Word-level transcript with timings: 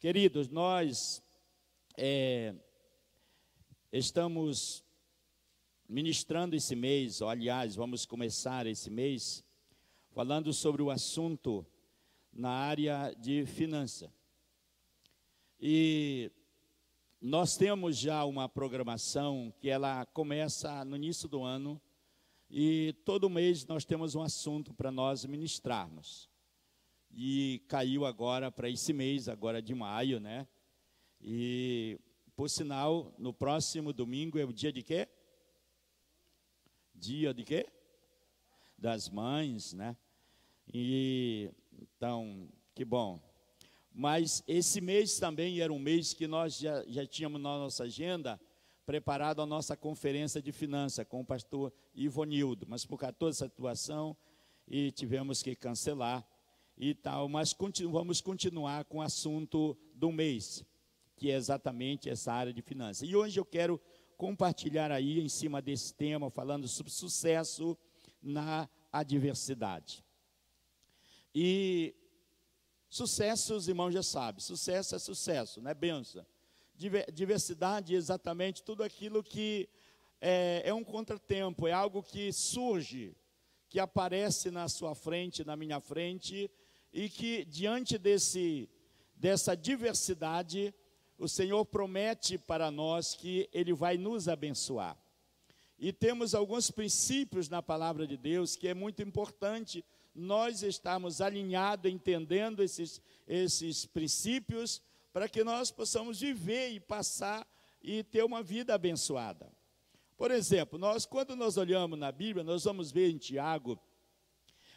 Queridos, 0.00 0.48
nós 0.48 1.20
é, 1.96 2.54
estamos 3.92 4.84
ministrando 5.88 6.54
esse 6.54 6.76
mês, 6.76 7.20
ou 7.20 7.28
aliás, 7.28 7.74
vamos 7.74 8.06
começar 8.06 8.64
esse 8.68 8.90
mês, 8.90 9.44
falando 10.12 10.52
sobre 10.52 10.82
o 10.82 10.90
assunto 10.92 11.66
na 12.32 12.48
área 12.48 13.12
de 13.18 13.44
finança. 13.44 14.08
E 15.60 16.30
nós 17.20 17.56
temos 17.56 17.98
já 17.98 18.24
uma 18.24 18.48
programação 18.48 19.52
que 19.58 19.68
ela 19.68 20.06
começa 20.06 20.84
no 20.84 20.94
início 20.94 21.28
do 21.28 21.42
ano 21.42 21.82
e 22.48 22.94
todo 23.04 23.28
mês 23.28 23.66
nós 23.66 23.84
temos 23.84 24.14
um 24.14 24.22
assunto 24.22 24.72
para 24.72 24.92
nós 24.92 25.24
ministrarmos. 25.24 26.27
E 27.10 27.62
caiu 27.68 28.04
agora 28.04 28.50
para 28.50 28.68
esse 28.68 28.92
mês, 28.92 29.28
agora 29.28 29.60
de 29.60 29.74
maio, 29.74 30.20
né? 30.20 30.46
E 31.20 31.98
por 32.36 32.48
sinal, 32.48 33.12
no 33.18 33.32
próximo 33.32 33.92
domingo 33.92 34.38
é 34.38 34.44
o 34.44 34.52
dia 34.52 34.72
de 34.72 34.82
quê? 34.82 35.08
Dia 36.94 37.34
de 37.34 37.44
quê? 37.44 37.66
Das 38.76 39.08
mães, 39.08 39.72
né? 39.72 39.96
E 40.72 41.50
então, 41.72 42.48
que 42.74 42.84
bom. 42.84 43.20
Mas 43.92 44.44
esse 44.46 44.80
mês 44.80 45.18
também 45.18 45.60
era 45.60 45.72
um 45.72 45.78
mês 45.78 46.14
que 46.14 46.28
nós 46.28 46.56
já, 46.56 46.84
já 46.86 47.04
tínhamos 47.04 47.40
na 47.40 47.58
nossa 47.58 47.84
agenda 47.84 48.40
preparado 48.86 49.42
a 49.42 49.46
nossa 49.46 49.76
conferência 49.76 50.40
de 50.40 50.52
finanças 50.52 51.06
com 51.06 51.20
o 51.20 51.24
pastor 51.24 51.72
Ivonildo, 51.94 52.66
mas 52.68 52.86
por 52.86 52.96
causa 52.96 53.12
toda 53.12 53.30
essa 53.32 53.48
situação 53.48 54.16
e 54.66 54.92
tivemos 54.92 55.42
que 55.42 55.54
cancelar 55.56 56.26
e 56.78 56.94
tal, 56.94 57.28
mas 57.28 57.52
continu, 57.52 57.90
vamos 57.90 58.20
continuar 58.20 58.84
com 58.84 58.98
o 58.98 59.02
assunto 59.02 59.76
do 59.94 60.12
mês, 60.12 60.64
que 61.16 61.30
é 61.30 61.34
exatamente 61.34 62.08
essa 62.08 62.32
área 62.32 62.52
de 62.52 62.62
finanças. 62.62 63.08
E 63.08 63.16
hoje 63.16 63.40
eu 63.40 63.44
quero 63.44 63.80
compartilhar 64.16 64.92
aí 64.92 65.20
em 65.20 65.28
cima 65.28 65.60
desse 65.60 65.92
tema, 65.92 66.30
falando 66.30 66.68
sobre 66.68 66.92
sucesso 66.92 67.76
na 68.22 68.68
adversidade. 68.92 70.04
E 71.34 71.94
Sucesso, 72.90 73.54
os 73.54 73.68
irmãos 73.68 73.92
já 73.92 74.02
sabem, 74.02 74.40
sucesso 74.40 74.94
é 74.94 74.98
sucesso, 74.98 75.60
não 75.60 75.70
é 75.70 75.74
benção. 75.74 76.24
Diversidade 77.12 77.94
é 77.94 77.98
exatamente 77.98 78.62
tudo 78.62 78.82
aquilo 78.82 79.22
que 79.22 79.68
é, 80.20 80.62
é 80.64 80.72
um 80.72 80.82
contratempo, 80.82 81.66
é 81.66 81.72
algo 81.72 82.02
que 82.02 82.32
surge, 82.32 83.14
que 83.68 83.78
aparece 83.78 84.50
na 84.50 84.68
sua 84.68 84.94
frente, 84.94 85.44
na 85.44 85.54
minha 85.54 85.80
frente, 85.80 86.50
e 86.98 87.08
que 87.08 87.44
diante 87.44 87.96
desse, 87.96 88.68
dessa 89.14 89.56
diversidade, 89.56 90.74
o 91.16 91.28
Senhor 91.28 91.64
promete 91.64 92.36
para 92.36 92.72
nós 92.72 93.14
que 93.14 93.48
Ele 93.52 93.72
vai 93.72 93.96
nos 93.96 94.26
abençoar. 94.26 94.98
E 95.78 95.92
temos 95.92 96.34
alguns 96.34 96.72
princípios 96.72 97.48
na 97.48 97.62
palavra 97.62 98.04
de 98.04 98.16
Deus 98.16 98.56
que 98.56 98.66
é 98.66 98.74
muito 98.74 99.00
importante 99.00 99.84
nós 100.12 100.64
estamos 100.64 101.20
alinhados, 101.20 101.88
entendendo 101.88 102.64
esses, 102.64 103.00
esses 103.28 103.86
princípios, 103.86 104.82
para 105.12 105.28
que 105.28 105.44
nós 105.44 105.70
possamos 105.70 106.18
viver 106.18 106.70
e 106.70 106.80
passar 106.80 107.46
e 107.80 108.02
ter 108.02 108.24
uma 108.24 108.42
vida 108.42 108.74
abençoada. 108.74 109.52
Por 110.16 110.32
exemplo, 110.32 110.76
nós 110.76 111.06
quando 111.06 111.36
nós 111.36 111.56
olhamos 111.56 111.96
na 111.96 112.10
Bíblia, 112.10 112.42
nós 112.42 112.64
vamos 112.64 112.90
ver 112.90 113.08
em 113.08 113.18
Tiago, 113.18 113.78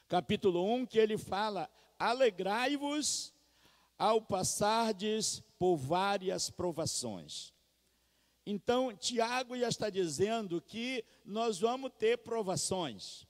capítulo 0.08 0.72
1, 0.72 0.86
que 0.86 1.00
ele 1.00 1.18
fala: 1.18 1.68
"Alegrai-vos 2.02 3.34
ao 3.98 4.22
passardes 4.22 5.44
por 5.58 5.76
várias 5.78 6.50
provações". 6.50 7.54
Então, 8.46 8.96
Tiago 8.96 9.58
já 9.58 9.70
está 9.70 9.90
dizendo 9.90 10.60
que 10.62 11.06
nós 11.24 11.60
vamos 11.60 11.92
ter 11.98 12.18
provações. 12.18 13.28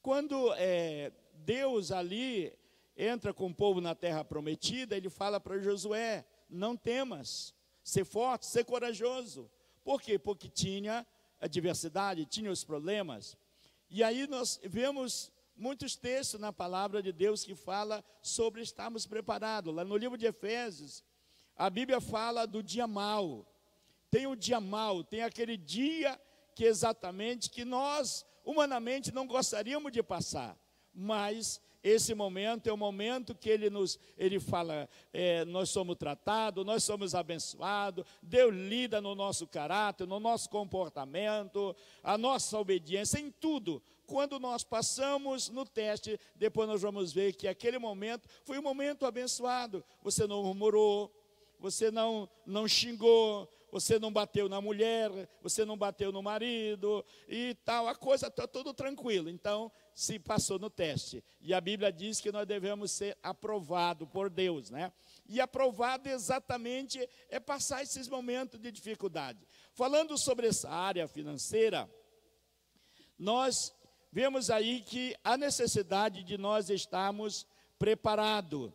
Quando 0.00 0.54
é, 0.54 1.12
Deus 1.34 1.90
ali 1.90 2.52
entra 2.96 3.34
com 3.34 3.46
o 3.48 3.54
povo 3.54 3.80
na 3.80 3.94
terra 3.94 4.24
prometida, 4.24 4.96
ele 4.96 5.10
fala 5.10 5.40
para 5.40 5.58
Josué: 5.58 6.24
não 6.48 6.76
temas, 6.76 7.54
ser 7.82 8.04
forte, 8.04 8.46
ser 8.46 8.64
corajoso. 8.64 9.50
Por 9.82 10.00
quê? 10.00 10.18
Porque 10.18 10.48
tinha 10.48 11.06
a 11.40 11.46
diversidade, 11.46 12.26
tinha 12.26 12.50
os 12.50 12.62
problemas. 12.62 13.36
E 13.88 14.04
aí 14.04 14.26
nós 14.26 14.60
vemos 14.62 15.32
muitos 15.60 15.94
textos 15.94 16.40
na 16.40 16.52
palavra 16.52 17.02
de 17.02 17.12
Deus 17.12 17.44
que 17.44 17.54
fala 17.54 18.02
sobre 18.22 18.62
estarmos 18.62 19.06
preparados. 19.06 19.74
Lá 19.74 19.84
no 19.84 19.96
livro 19.96 20.16
de 20.16 20.26
Efésios, 20.26 21.04
a 21.56 21.68
Bíblia 21.68 22.00
fala 22.00 22.46
do 22.46 22.62
dia 22.62 22.86
mau. 22.86 23.46
Tem 24.10 24.26
o 24.26 24.34
dia 24.34 24.60
mau, 24.60 25.04
tem 25.04 25.22
aquele 25.22 25.56
dia 25.56 26.20
que 26.54 26.64
exatamente 26.64 27.50
que 27.50 27.64
nós 27.64 28.26
humanamente 28.44 29.12
não 29.12 29.26
gostaríamos 29.26 29.92
de 29.92 30.02
passar 30.02 30.58
mas 30.92 31.60
esse 31.82 32.14
momento 32.14 32.66
é 32.66 32.72
o 32.72 32.76
momento 32.76 33.34
que 33.34 33.48
ele 33.48 33.70
nos 33.70 33.98
ele 34.18 34.38
fala 34.38 34.88
é, 35.12 35.44
nós 35.46 35.70
somos 35.70 35.96
tratados 35.96 36.64
nós 36.64 36.84
somos 36.84 37.14
abençoados 37.14 38.04
Deus 38.22 38.54
lida 38.54 39.00
no 39.00 39.14
nosso 39.14 39.46
caráter 39.46 40.06
no 40.06 40.20
nosso 40.20 40.50
comportamento 40.50 41.74
a 42.02 42.18
nossa 42.18 42.58
obediência 42.58 43.18
em 43.18 43.30
tudo 43.30 43.82
quando 44.10 44.40
nós 44.40 44.64
passamos 44.64 45.48
no 45.48 45.64
teste 45.64 46.18
depois 46.34 46.68
nós 46.68 46.82
vamos 46.82 47.12
ver 47.12 47.32
que 47.32 47.46
aquele 47.46 47.78
momento 47.78 48.28
foi 48.44 48.58
um 48.58 48.62
momento 48.62 49.06
abençoado 49.06 49.84
você 50.02 50.26
não 50.26 50.42
murmurou 50.42 51.14
você 51.60 51.92
não 51.92 52.28
não 52.44 52.66
xingou 52.66 53.48
você 53.70 53.98
não 53.98 54.12
bateu 54.12 54.48
na 54.48 54.60
mulher, 54.60 55.10
você 55.40 55.64
não 55.64 55.76
bateu 55.76 56.10
no 56.10 56.22
marido 56.22 57.04
e 57.28 57.54
tal, 57.64 57.86
a 57.86 57.94
coisa 57.94 58.26
está 58.26 58.46
tudo 58.46 58.74
tranquilo. 58.74 59.30
Então, 59.30 59.70
se 59.94 60.18
passou 60.18 60.58
no 60.58 60.68
teste. 60.68 61.22
E 61.40 61.54
a 61.54 61.60
Bíblia 61.60 61.92
diz 61.92 62.20
que 62.20 62.32
nós 62.32 62.46
devemos 62.46 62.90
ser 62.90 63.16
aprovado 63.22 64.06
por 64.06 64.28
Deus, 64.28 64.70
né? 64.70 64.92
E 65.28 65.40
aprovado 65.40 66.08
exatamente 66.08 67.08
é 67.28 67.38
passar 67.38 67.82
esses 67.82 68.08
momentos 68.08 68.58
de 68.58 68.72
dificuldade. 68.72 69.46
Falando 69.72 70.18
sobre 70.18 70.48
essa 70.48 70.68
área 70.68 71.06
financeira, 71.06 71.88
nós 73.18 73.72
vemos 74.12 74.50
aí 74.50 74.80
que 74.80 75.16
a 75.22 75.36
necessidade 75.36 76.22
de 76.22 76.36
nós 76.36 76.70
estarmos 76.70 77.46
preparados, 77.78 78.70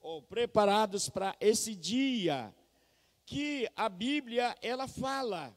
ou 0.00 0.22
preparados 0.22 1.08
para 1.08 1.36
esse 1.40 1.74
dia 1.74 2.54
que 3.26 3.68
a 3.76 3.88
Bíblia 3.88 4.56
ela 4.60 4.86
fala. 4.86 5.56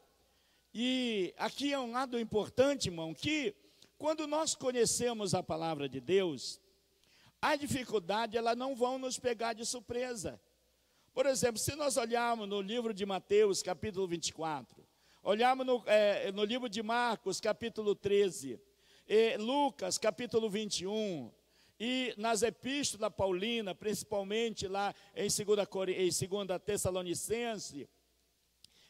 E 0.73 1.33
aqui 1.37 1.73
é 1.73 1.79
um 1.79 1.91
lado 1.91 2.19
importante, 2.19 2.87
irmão, 2.87 3.13
que 3.13 3.55
quando 3.97 4.27
nós 4.27 4.53
conhecemos 4.53 5.33
a 5.33 5.41
palavra 5.41 5.89
de 5.89 5.99
Deus, 5.99 6.61
a 7.41 7.55
dificuldade 7.55 8.37
ela 8.37 8.55
não 8.55 8.75
vão 8.75 8.97
nos 8.97 9.17
pegar 9.17 9.53
de 9.53 9.65
surpresa. 9.65 10.39
Por 11.13 11.25
exemplo, 11.25 11.57
se 11.57 11.75
nós 11.75 11.97
olharmos 11.97 12.47
no 12.47 12.61
livro 12.61 12.93
de 12.93 13.05
Mateus, 13.05 13.63
capítulo 13.63 14.07
24, 14.07 14.85
olharmos 15.23 15.65
no, 15.65 15.83
é, 15.87 16.31
no 16.31 16.43
livro 16.43 16.69
de 16.69 16.83
Marcos, 16.83 17.41
capítulo 17.41 17.95
13, 17.95 18.59
Lucas, 19.39 19.97
capítulo 19.97 20.49
21, 20.49 21.31
e 21.79 22.13
nas 22.17 22.41
epístolas 22.41 23.13
Paulina, 23.13 23.73
principalmente 23.75 24.67
lá 24.67 24.93
em 25.15 25.27
2, 25.27 26.21
em 26.21 26.27
2 26.27 26.61
Tessalonicense, 26.65 27.87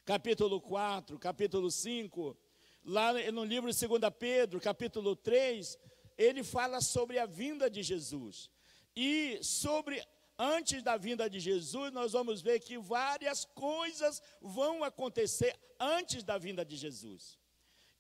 capítulo 0.05 0.61
4, 0.61 1.19
capítulo 1.19 1.69
5, 1.69 2.35
lá 2.83 3.13
no 3.31 3.43
livro 3.43 3.71
de 3.71 3.87
2 3.87 4.01
Pedro, 4.17 4.59
capítulo 4.61 5.15
3, 5.15 5.77
ele 6.17 6.43
fala 6.43 6.81
sobre 6.81 7.19
a 7.19 7.25
vinda 7.25 7.69
de 7.69 7.83
Jesus. 7.83 8.49
E 8.95 9.37
sobre 9.43 10.03
antes 10.39 10.81
da 10.81 10.97
vinda 10.97 11.29
de 11.29 11.39
Jesus, 11.39 11.91
nós 11.91 12.13
vamos 12.13 12.41
ver 12.41 12.59
que 12.59 12.77
várias 12.77 13.45
coisas 13.45 14.21
vão 14.41 14.83
acontecer 14.83 15.55
antes 15.79 16.23
da 16.23 16.37
vinda 16.37 16.63
de 16.65 16.75
Jesus. 16.75 17.37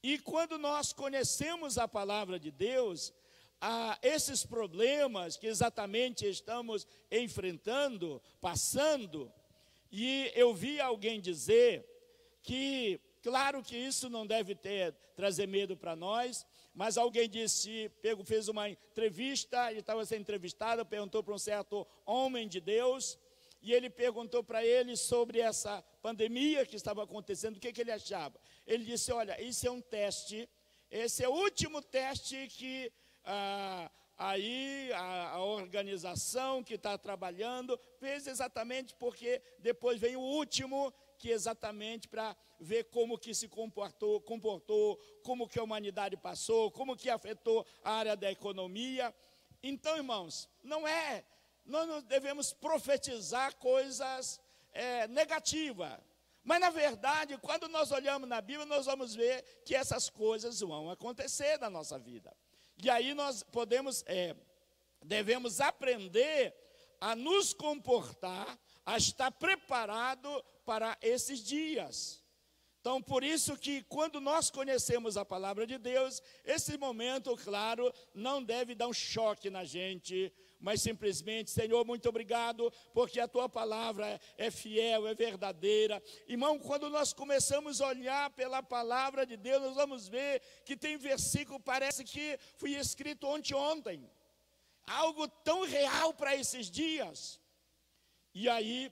E 0.03 0.17
quando 0.19 0.57
nós 0.57 0.93
conhecemos 0.93 1.77
a 1.77 1.87
palavra 1.87 2.39
de 2.39 2.51
Deus, 2.51 3.13
a 3.59 3.97
esses 4.01 4.45
problemas 4.45 5.35
que 5.35 5.47
exatamente 5.47 6.27
estamos 6.27 6.85
enfrentando, 7.11 8.21
passando, 8.39 9.31
e 9.91 10.31
eu 10.35 10.53
vi 10.53 10.79
alguém 10.79 11.19
dizer 11.19 11.85
que, 12.43 12.99
claro 13.23 13.63
que 13.63 13.75
isso 13.75 14.09
não 14.09 14.27
deve 14.27 14.53
ter 14.53 14.93
trazer 15.15 15.47
medo 15.47 15.75
para 15.75 15.95
nós, 15.95 16.45
mas 16.73 16.97
alguém 16.97 17.27
disse, 17.27 17.89
pego, 18.01 18.23
fez 18.23 18.47
uma 18.47 18.69
entrevista, 18.69 19.71
ele 19.71 19.79
estava 19.79 20.05
sendo 20.05 20.21
entrevistado, 20.21 20.85
perguntou 20.85 21.23
para 21.23 21.33
um 21.33 21.39
certo 21.39 21.87
homem 22.05 22.47
de 22.47 22.61
Deus, 22.61 23.17
e 23.63 23.73
ele 23.73 23.89
perguntou 23.89 24.43
para 24.43 24.63
ele 24.63 24.95
sobre 24.95 25.39
essa 25.39 25.83
pandemia 26.07 26.65
que 26.65 26.77
estava 26.77 27.03
acontecendo, 27.03 27.57
o 27.57 27.59
que, 27.59 27.73
que 27.73 27.81
ele 27.81 27.91
achava. 27.91 28.39
Ele 28.65 28.85
disse: 28.85 29.11
Olha, 29.11 29.41
isso 29.41 29.67
é 29.67 29.71
um 29.71 29.81
teste, 29.81 30.49
esse 30.89 31.21
é 31.21 31.27
o 31.27 31.33
último 31.33 31.81
teste 31.81 32.47
que 32.47 32.89
a, 33.25 33.91
aí 34.17 34.89
a, 34.93 35.31
a 35.31 35.43
organização 35.43 36.63
que 36.63 36.75
está 36.75 36.97
trabalhando 36.97 37.77
fez 37.99 38.25
exatamente 38.25 38.95
porque 38.95 39.41
depois 39.59 39.99
vem 39.99 40.15
o 40.15 40.21
último 40.21 40.93
que 41.17 41.29
exatamente 41.29 42.07
para 42.07 42.37
ver 42.57 42.85
como 42.85 43.17
que 43.17 43.33
se 43.33 43.49
comportou, 43.49 44.21
comportou, 44.21 44.97
como 45.23 45.49
que 45.49 45.59
a 45.59 45.63
humanidade 45.63 46.15
passou, 46.15 46.71
como 46.71 46.95
que 46.95 47.09
afetou 47.09 47.65
a 47.83 47.91
área 47.91 48.15
da 48.15 48.31
economia. 48.31 49.13
Então, 49.61 49.97
irmãos, 49.97 50.47
não 50.63 50.87
é, 50.87 51.25
nós 51.65 51.85
não 51.85 52.01
devemos 52.01 52.53
profetizar 52.53 53.57
coisas 53.57 54.39
é, 54.77 55.07
negativas. 55.07 55.99
Mas, 56.43 56.61
na 56.61 56.69
verdade, 56.69 57.37
quando 57.39 57.67
nós 57.67 57.91
olhamos 57.91 58.29
na 58.29 58.39
Bíblia, 58.39 58.65
nós 58.65 58.85
vamos 58.85 59.15
ver 59.15 59.43
que 59.65 59.75
essas 59.75 60.09
coisas 60.09 60.59
vão 60.61 60.89
acontecer 60.89 61.59
na 61.59 61.69
nossa 61.69 61.97
vida. 61.99 62.31
E 62.81 62.89
aí 62.89 63.13
nós 63.13 63.43
podemos, 63.43 64.03
é, 64.05 64.35
devemos 65.03 65.59
aprender 65.59 66.55
a 67.01 67.15
nos 67.15 67.53
comportar, 67.53 68.57
a 68.85 68.97
estar 68.97 69.31
preparado 69.31 70.43
para 70.63 70.97
esses 71.01 71.43
dias. 71.43 72.23
Então, 72.79 73.01
por 73.01 73.23
isso 73.23 73.57
que 73.57 73.81
quando 73.83 74.21
nós 74.21 74.49
conhecemos 74.49 75.17
a 75.17 75.25
palavra 75.25 75.67
de 75.67 75.77
Deus, 75.77 76.21
esse 76.45 76.77
momento, 76.77 77.35
claro, 77.35 77.91
não 78.13 78.41
deve 78.41 78.73
dar 78.75 78.87
um 78.87 78.93
choque 78.93 79.49
na 79.49 79.65
gente, 79.65 80.31
mas 80.59 80.81
simplesmente, 80.81 81.51
Senhor, 81.51 81.85
muito 81.85 82.09
obrigado, 82.09 82.71
porque 82.93 83.19
a 83.19 83.27
tua 83.27 83.47
palavra 83.47 84.19
é 84.37 84.49
fiel, 84.49 85.07
é 85.07 85.13
verdadeira. 85.13 86.01
Irmão, 86.27 86.57
quando 86.57 86.89
nós 86.89 87.13
começamos 87.13 87.79
a 87.79 87.87
olhar 87.87 88.29
pela 88.31 88.63
palavra 88.63 89.25
de 89.25 89.37
Deus, 89.37 89.61
nós 89.61 89.75
vamos 89.75 90.07
ver 90.07 90.41
que 90.65 90.75
tem 90.75 90.97
versículo, 90.97 91.59
parece 91.59 92.03
que 92.03 92.39
foi 92.55 92.71
escrito 92.71 93.27
ontem, 93.27 93.53
ontem. 93.53 94.09
Algo 94.85 95.27
tão 95.27 95.63
real 95.63 96.13
para 96.13 96.35
esses 96.35 96.71
dias. 96.71 97.39
E 98.33 98.49
aí, 98.49 98.91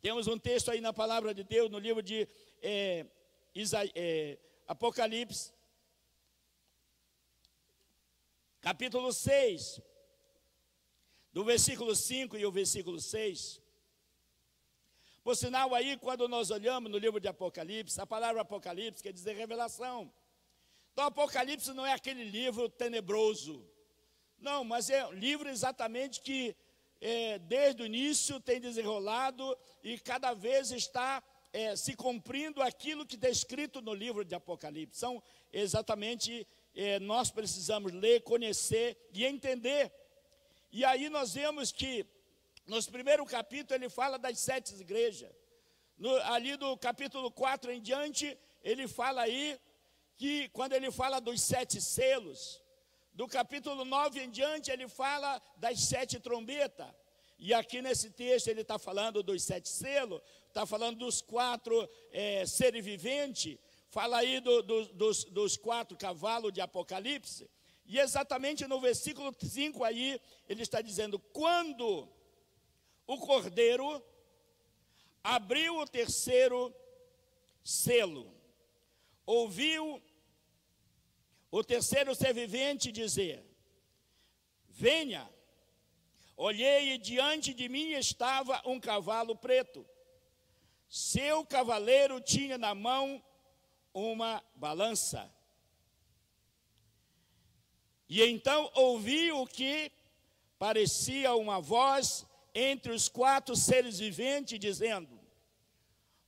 temos 0.00 0.26
um 0.26 0.38
texto 0.38 0.70
aí 0.70 0.80
na 0.80 0.92
palavra 0.92 1.34
de 1.34 1.44
Deus, 1.44 1.70
no 1.70 1.78
livro 1.78 2.02
de 2.02 2.26
é, 2.62 3.04
é, 3.94 4.38
Apocalipse, 4.66 5.52
capítulo 8.60 9.12
6, 9.12 9.80
do 11.32 11.44
versículo 11.44 11.94
5 11.94 12.36
e 12.36 12.46
o 12.46 12.52
versículo 12.52 13.00
6. 13.00 13.60
Por 15.22 15.36
sinal, 15.36 15.74
aí, 15.74 15.96
quando 15.96 16.26
nós 16.26 16.50
olhamos 16.50 16.90
no 16.90 16.96
livro 16.96 17.20
de 17.20 17.28
Apocalipse, 17.28 18.00
a 18.00 18.06
palavra 18.06 18.40
Apocalipse 18.40 19.02
quer 19.02 19.12
dizer 19.12 19.34
revelação. 19.36 20.10
Então, 20.92 21.04
Apocalipse 21.04 21.72
não 21.74 21.86
é 21.86 21.92
aquele 21.92 22.24
livro 22.24 22.68
tenebroso. 22.68 23.64
Não, 24.38 24.64
mas 24.64 24.88
é 24.88 25.06
um 25.06 25.12
livro 25.12 25.48
exatamente 25.48 26.20
que, 26.20 26.56
é, 27.00 27.38
desde 27.40 27.82
o 27.82 27.86
início, 27.86 28.40
tem 28.40 28.60
desenrolado 28.60 29.56
e 29.82 29.98
cada 29.98 30.32
vez 30.32 30.70
está 30.70 31.22
é, 31.52 31.76
se 31.76 31.94
cumprindo 31.94 32.62
aquilo 32.62 33.06
que 33.06 33.16
está 33.16 33.28
escrito 33.28 33.82
no 33.82 33.92
livro 33.92 34.24
de 34.24 34.34
Apocalipse. 34.34 34.98
São 34.98 35.22
exatamente, 35.52 36.46
é, 36.74 36.98
nós 37.00 37.30
precisamos 37.30 37.92
ler, 37.92 38.22
conhecer 38.22 38.96
e 39.12 39.24
entender. 39.24 39.92
E 40.70 40.84
aí 40.84 41.08
nós 41.08 41.34
vemos 41.34 41.72
que, 41.72 42.06
nos 42.66 42.88
primeiro 42.88 43.24
capítulo, 43.24 43.78
ele 43.78 43.88
fala 43.88 44.18
das 44.18 44.38
sete 44.38 44.74
igrejas. 44.74 45.30
No, 45.96 46.14
ali 46.34 46.56
do 46.56 46.76
capítulo 46.76 47.30
4 47.30 47.72
em 47.72 47.80
diante, 47.80 48.38
ele 48.62 48.86
fala 48.86 49.22
aí 49.22 49.58
que, 50.16 50.48
quando 50.50 50.74
ele 50.74 50.90
fala 50.90 51.20
dos 51.20 51.40
sete 51.40 51.80
selos, 51.80 52.62
do 53.12 53.26
capítulo 53.26 53.84
9 53.84 54.20
em 54.20 54.30
diante, 54.30 54.70
ele 54.70 54.86
fala 54.86 55.42
das 55.56 55.80
sete 55.80 56.20
trombetas. 56.20 56.86
E 57.38 57.54
aqui 57.54 57.80
nesse 57.80 58.10
texto 58.10 58.48
ele 58.48 58.62
está 58.62 58.78
falando 58.78 59.22
dos 59.22 59.42
sete 59.42 59.68
selos, 59.68 60.20
está 60.48 60.66
falando 60.66 60.98
dos 60.98 61.20
quatro 61.22 61.88
é, 62.12 62.44
seres 62.44 62.84
viventes, 62.84 63.56
fala 63.90 64.18
aí 64.18 64.40
do, 64.40 64.62
do, 64.62 64.86
dos, 64.86 65.24
dos 65.24 65.56
quatro 65.56 65.96
cavalos 65.96 66.52
de 66.52 66.60
Apocalipse. 66.60 67.48
E 67.88 67.98
exatamente 67.98 68.66
no 68.66 68.78
versículo 68.78 69.34
5 69.34 69.82
aí, 69.82 70.20
ele 70.46 70.62
está 70.62 70.82
dizendo: 70.82 71.18
quando 71.18 72.06
o 73.06 73.16
cordeiro 73.16 74.04
abriu 75.24 75.78
o 75.78 75.86
terceiro 75.86 76.74
selo, 77.64 78.30
ouviu 79.24 80.02
o 81.50 81.64
terceiro 81.64 82.14
ser 82.14 82.34
vivente 82.34 82.92
dizer: 82.92 83.42
Venha. 84.68 85.28
Olhei 86.36 86.92
e 86.92 86.98
diante 86.98 87.52
de 87.52 87.68
mim 87.68 87.94
estava 87.94 88.62
um 88.64 88.78
cavalo 88.78 89.34
preto. 89.34 89.84
Seu 90.88 91.44
cavaleiro 91.44 92.20
tinha 92.20 92.56
na 92.56 92.76
mão 92.76 93.20
uma 93.92 94.44
balança. 94.54 95.34
E 98.08 98.22
então 98.22 98.70
ouvi 98.74 99.30
o 99.32 99.46
que 99.46 99.92
parecia 100.58 101.34
uma 101.34 101.60
voz 101.60 102.26
entre 102.54 102.90
os 102.92 103.08
quatro 103.08 103.54
seres 103.54 103.98
viventes, 103.98 104.58
dizendo: 104.58 105.18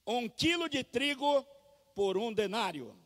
Um 0.06 0.29
quilo 0.29 0.69
de 0.69 0.85
trigo 0.85 1.47
por 1.94 2.19
um 2.19 2.32
denário, 2.32 2.97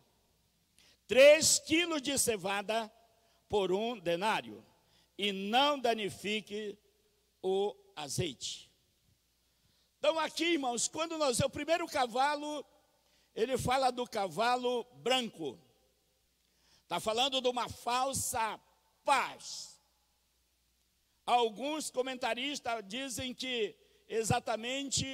três 1.07 1.59
quilos 1.59 2.03
de 2.03 2.19
cevada 2.19 2.93
por 3.49 3.71
um 3.71 3.99
denário, 3.99 4.65
e 5.17 5.33
não 5.33 5.79
danifique 5.79 6.77
o 7.43 7.77
azeite. 7.95 8.71
Então, 9.99 10.19
aqui, 10.19 10.45
irmãos, 10.45 10.89
quando 10.89 11.17
nós. 11.17 11.41
O 11.41 11.49
primeiro 11.49 11.87
cavalo, 11.87 12.63
ele 13.35 13.57
fala 13.57 13.91
do 13.91 14.07
cavalo 14.07 14.85
branco. 14.97 15.59
Está 16.83 17.01
falando 17.01 17.41
de 17.41 17.49
uma 17.49 17.69
falsa 17.71 18.61
paz. 19.05 19.81
Alguns 21.27 21.91
comentaristas 21.91 22.85
dizem 22.87 23.33
que 23.33 23.77
exatamente 24.09 25.07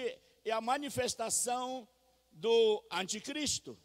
é 0.45 0.51
a 0.51 0.61
manifestação 0.61 1.89
do 2.31 2.85
anticristo. 2.91 3.79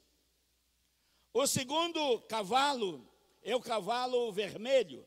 O 1.34 1.46
segundo 1.46 2.22
cavalo 2.22 3.08
é 3.44 3.56
o 3.56 3.62
cavalo 3.62 4.32
vermelho, 4.32 5.06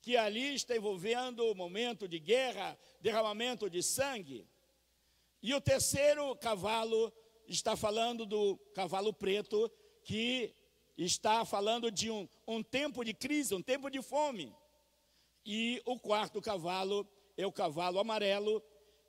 que 0.00 0.16
ali 0.16 0.54
está 0.54 0.76
envolvendo 0.76 1.44
o 1.46 1.54
momento 1.54 2.08
de 2.08 2.18
guerra, 2.18 2.78
derramamento 3.00 3.68
de 3.68 3.82
sangue. 3.82 4.48
E 5.42 5.52
o 5.52 5.60
terceiro 5.60 6.34
cavalo 6.36 7.12
está 7.46 7.76
falando 7.76 8.24
do 8.24 8.56
cavalo 8.74 9.12
preto, 9.12 9.70
que 10.04 10.54
está 11.04 11.44
falando 11.44 11.90
de 11.90 12.10
um, 12.10 12.28
um 12.46 12.62
tempo 12.62 13.04
de 13.04 13.14
crise, 13.14 13.54
um 13.54 13.62
tempo 13.62 13.90
de 13.90 14.02
fome. 14.02 14.54
E 15.44 15.82
o 15.84 15.98
quarto 15.98 16.40
cavalo 16.40 17.06
é 17.36 17.46
o 17.46 17.52
cavalo 17.52 17.98
amarelo, 17.98 18.62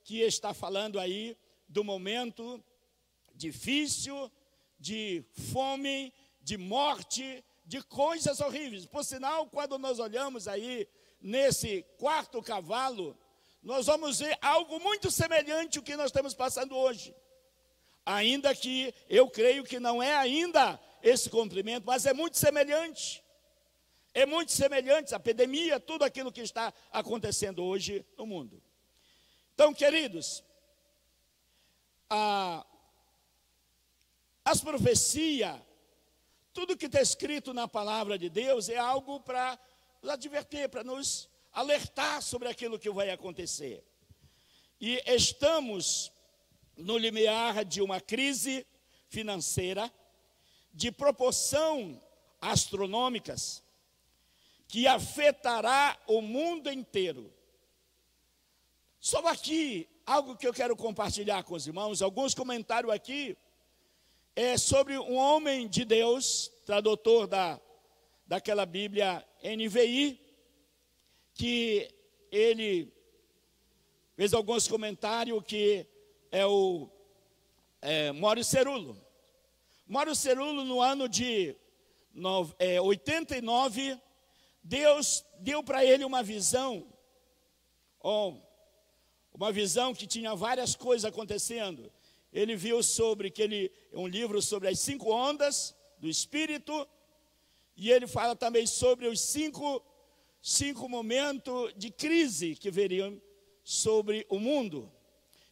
que 0.04 0.20
está 0.20 0.54
falando 0.54 1.00
aí 1.00 1.38
do 1.68 1.84
momento 1.84 2.64
difícil, 3.36 4.32
de 4.80 5.24
fome, 5.52 6.14
de 6.42 6.58
morte, 6.58 7.44
de 7.66 7.82
coisas 7.82 8.40
horríveis. 8.42 8.86
Por 8.86 9.04
sinal, 9.04 9.48
quando 9.48 9.78
nós 9.78 10.00
olhamos 10.00 10.48
aí 10.48 10.88
nesse 11.22 11.84
quarto 11.98 12.42
cavalo, 12.42 13.18
nós 13.62 13.86
vamos 13.86 14.20
ver 14.20 14.38
algo 14.42 14.80
muito 14.80 15.10
semelhante 15.10 15.78
ao 15.78 15.84
que 15.84 15.96
nós 15.96 16.08
estamos 16.08 16.34
passando 16.34 16.76
hoje. 16.76 17.16
Ainda 18.06 18.54
que 18.54 18.94
eu 19.10 19.30
creio 19.30 19.64
que 19.64 19.80
não 19.80 20.04
é 20.04 20.14
ainda 20.14 20.78
esse 21.04 21.30
cumprimento, 21.30 21.84
mas 21.86 22.06
é 22.06 22.14
muito 22.14 22.38
semelhante. 22.38 23.22
É 24.14 24.26
muito 24.26 24.54
semelhante 24.54 25.14
a 25.14 25.18
epidemia, 25.18 25.80
tudo 25.80 26.04
aquilo 26.06 26.32
que 26.32 26.42
está 26.42 26.74
acontecendo 26.92 27.64
hoje 27.64 28.06
no 28.18 28.26
mundo. 28.26 28.62
Então, 29.54 29.74
queridos, 29.74 30.44
a, 32.10 32.66
as 34.46 34.62
profecias, 34.62 35.60
tudo 36.54 36.78
que 36.78 36.86
está 36.86 37.02
escrito 37.02 37.54
na 37.54 37.68
palavra 37.68 38.18
de 38.18 38.30
Deus 38.30 38.70
é 38.70 38.78
algo 38.78 39.20
para 39.20 39.60
nos 40.02 40.12
advertir, 40.12 40.70
para 40.70 40.84
nos 40.84 41.28
alertar 41.52 42.22
sobre 42.22 42.48
aquilo 42.48 42.80
que 42.80 42.90
vai 42.90 43.10
acontecer. 43.10 43.84
E 44.80 45.02
estamos 45.08 46.12
no 46.78 46.98
limiar 46.98 47.66
de 47.66 47.82
uma 47.82 48.00
crise 48.00 48.66
financeira 49.10 49.92
de 50.74 50.92
proporção 50.92 52.02
astronômicas 52.42 53.64
que 54.68 54.88
afetará 54.88 55.98
o 56.08 56.22
mundo 56.22 56.72
inteiro. 56.72 57.32
Só 59.00 59.26
aqui 59.28 59.88
algo 60.06 60.36
que 60.36 60.48
eu 60.48 60.54
quero 60.54 60.76
compartilhar 60.76 61.44
com 61.44 61.56
os 61.56 61.68
irmãos, 61.68 62.02
alguns 62.02 62.34
comentários 62.34 62.92
aqui 62.92 63.38
é 64.36 64.58
sobre 64.58 64.98
um 64.98 65.16
homem 65.16 65.68
de 65.68 65.86
Deus, 65.86 66.52
tradutor 66.66 67.28
da 67.28 67.60
daquela 68.26 68.66
Bíblia 68.66 69.24
NVI, 69.44 70.20
que 71.34 71.94
ele 72.32 72.92
fez 74.16 74.34
alguns 74.34 74.68
comentários 74.68 75.44
que 75.46 75.86
é 76.32 76.46
o 76.46 76.90
é, 77.82 78.12
Cerulo. 78.44 79.03
Mário 79.94 80.16
Cerulo, 80.16 80.66
no 80.66 80.82
ano 80.82 81.08
de 81.08 81.56
no, 82.12 82.52
é, 82.58 82.82
89, 82.82 83.96
Deus 84.64 85.24
deu 85.38 85.62
para 85.62 85.86
ele 85.86 86.04
uma 86.04 86.24
visão, 86.24 86.92
uma 89.32 89.52
visão 89.52 89.94
que 89.94 90.08
tinha 90.08 90.34
várias 90.34 90.76
coisas 90.76 91.06
acontecendo. 91.06 91.94
Ele 92.32 92.56
viu 92.56 92.82
sobre 92.82 93.30
que 93.30 93.44
ele 93.44 93.72
um 93.94 94.08
livro 94.08 94.42
sobre 94.42 94.68
as 94.68 94.80
cinco 94.80 95.12
ondas 95.12 95.76
do 96.00 96.10
Espírito 96.10 96.90
e 97.78 97.92
ele 97.92 98.08
fala 98.08 98.36
também 98.36 98.66
sobre 98.66 99.08
os 99.08 99.22
cinco 99.22 99.80
cinco 100.42 100.90
momentos 100.90 101.72
de 101.78 101.92
crise 101.92 102.56
que 102.56 102.72
veriam 102.72 103.22
sobre 103.64 104.26
o 104.28 104.40
mundo. 104.40 104.92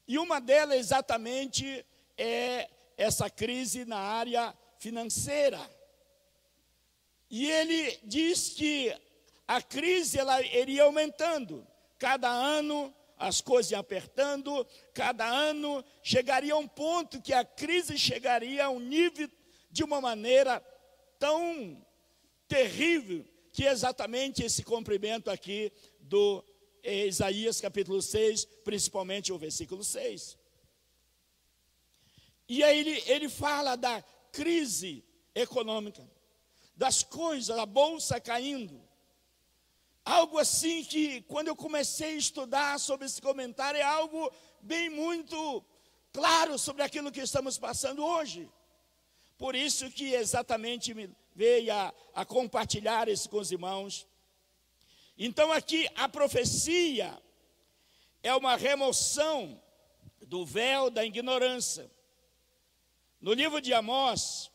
E 0.07 0.17
uma 0.17 0.41
delas 0.41 0.79
exatamente 0.79 1.85
é 2.17 2.67
essa 3.01 3.29
crise 3.29 3.83
na 3.85 3.97
área 3.97 4.53
financeira. 4.77 5.59
E 7.29 7.49
ele 7.49 7.99
diz 8.03 8.49
que 8.49 8.95
a 9.47 9.61
crise 9.61 10.19
ela 10.19 10.41
iria 10.41 10.83
aumentando. 10.83 11.65
Cada 11.97 12.29
ano 12.29 12.93
as 13.17 13.39
coisas 13.39 13.71
iam 13.71 13.79
apertando, 13.79 14.65
cada 14.93 15.27
ano 15.27 15.85
chegaria 16.01 16.57
um 16.57 16.67
ponto 16.67 17.21
que 17.21 17.33
a 17.33 17.45
crise 17.45 17.97
chegaria 17.97 18.65
a 18.65 18.69
um 18.69 18.79
nível 18.79 19.29
de 19.69 19.83
uma 19.83 20.01
maneira 20.01 20.59
tão 21.19 21.85
terrível 22.47 23.23
que 23.53 23.67
é 23.67 23.71
exatamente 23.71 24.43
esse 24.43 24.63
cumprimento 24.63 25.29
aqui 25.29 25.71
do 25.99 26.43
Isaías 26.83 27.61
capítulo 27.61 28.01
6, 28.01 28.45
principalmente 28.63 29.31
o 29.31 29.37
versículo 29.37 29.83
6. 29.83 30.40
E 32.53 32.65
aí 32.65 32.79
ele, 32.79 33.03
ele 33.05 33.29
fala 33.29 33.77
da 33.77 34.03
crise 34.29 35.05
econômica, 35.33 36.05
das 36.75 37.01
coisas, 37.01 37.57
a 37.57 37.65
bolsa 37.65 38.19
caindo. 38.19 38.83
Algo 40.03 40.37
assim 40.37 40.83
que, 40.83 41.21
quando 41.21 41.47
eu 41.47 41.55
comecei 41.55 42.15
a 42.15 42.17
estudar 42.17 42.77
sobre 42.77 43.05
esse 43.05 43.21
comentário, 43.21 43.77
é 43.79 43.83
algo 43.83 44.29
bem 44.59 44.89
muito 44.89 45.63
claro 46.11 46.59
sobre 46.59 46.83
aquilo 46.83 47.09
que 47.09 47.21
estamos 47.21 47.57
passando 47.57 48.03
hoje. 48.03 48.51
Por 49.37 49.55
isso 49.55 49.89
que 49.89 50.11
exatamente 50.11 50.93
me 50.93 51.09
veio 51.33 51.73
a, 51.73 51.93
a 52.13 52.25
compartilhar 52.25 53.07
isso 53.07 53.29
com 53.29 53.37
os 53.37 53.49
irmãos. 53.49 54.05
Então 55.17 55.53
aqui 55.53 55.87
a 55.95 56.09
profecia 56.09 57.17
é 58.21 58.35
uma 58.35 58.57
remoção 58.57 59.57
do 60.27 60.45
véu 60.45 60.89
da 60.89 61.05
ignorância. 61.05 61.89
No 63.21 63.33
livro 63.33 63.61
de 63.61 63.71
Amós, 63.71 64.49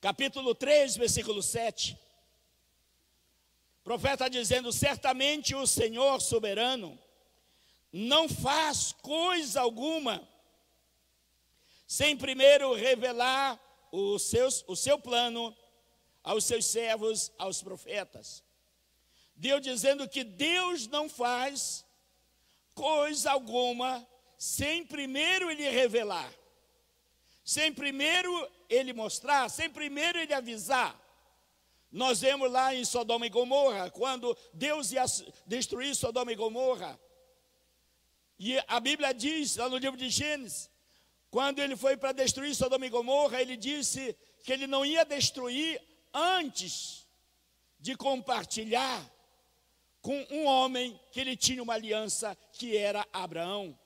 capítulo 0.00 0.52
3, 0.52 0.96
versículo 0.96 1.40
7, 1.40 1.96
o 3.78 3.84
profeta 3.84 4.28
dizendo: 4.28 4.72
Certamente 4.72 5.54
o 5.54 5.64
Senhor 5.64 6.20
soberano 6.20 6.98
não 7.92 8.28
faz 8.28 8.90
coisa 9.00 9.60
alguma 9.60 10.28
sem 11.86 12.16
primeiro 12.16 12.74
revelar 12.74 13.60
o, 13.92 14.18
seus, 14.18 14.64
o 14.66 14.74
seu 14.74 14.98
plano 14.98 15.56
aos 16.20 16.44
seus 16.44 16.66
servos, 16.66 17.30
aos 17.38 17.62
profetas. 17.62 18.42
Deus 19.36 19.62
dizendo 19.62 20.08
que 20.08 20.24
Deus 20.24 20.88
não 20.88 21.08
faz 21.08 21.86
coisa 22.74 23.30
alguma 23.30 24.04
sem 24.38 24.86
primeiro 24.86 25.50
ele 25.50 25.68
revelar, 25.68 26.32
sem 27.44 27.72
primeiro 27.72 28.30
ele 28.68 28.92
mostrar, 28.92 29.48
sem 29.50 29.68
primeiro 29.68 30.16
ele 30.18 30.32
avisar. 30.32 30.96
Nós 31.90 32.20
vemos 32.20 32.50
lá 32.50 32.74
em 32.74 32.84
Sodoma 32.84 33.26
e 33.26 33.30
Gomorra, 33.30 33.90
quando 33.90 34.36
Deus 34.54 34.92
ia 34.92 35.04
destruir 35.46 35.94
Sodoma 35.96 36.30
e 36.32 36.36
Gomorra. 36.36 36.98
E 38.38 38.56
a 38.68 38.78
Bíblia 38.78 39.12
diz, 39.12 39.56
lá 39.56 39.68
no 39.68 39.78
livro 39.78 39.96
de 39.96 40.08
Gênesis, 40.08 40.70
quando 41.30 41.58
ele 41.58 41.76
foi 41.76 41.96
para 41.96 42.12
destruir 42.12 42.54
Sodoma 42.54 42.86
e 42.86 42.90
Gomorra, 42.90 43.40
ele 43.40 43.56
disse 43.56 44.16
que 44.44 44.52
ele 44.52 44.66
não 44.66 44.84
ia 44.84 45.04
destruir 45.04 45.82
antes 46.14 47.08
de 47.80 47.96
compartilhar 47.96 49.04
com 50.00 50.26
um 50.30 50.44
homem 50.44 50.98
que 51.10 51.20
ele 51.20 51.36
tinha 51.36 51.62
uma 51.62 51.74
aliança, 51.74 52.36
que 52.52 52.76
era 52.76 53.06
Abraão. 53.12 53.76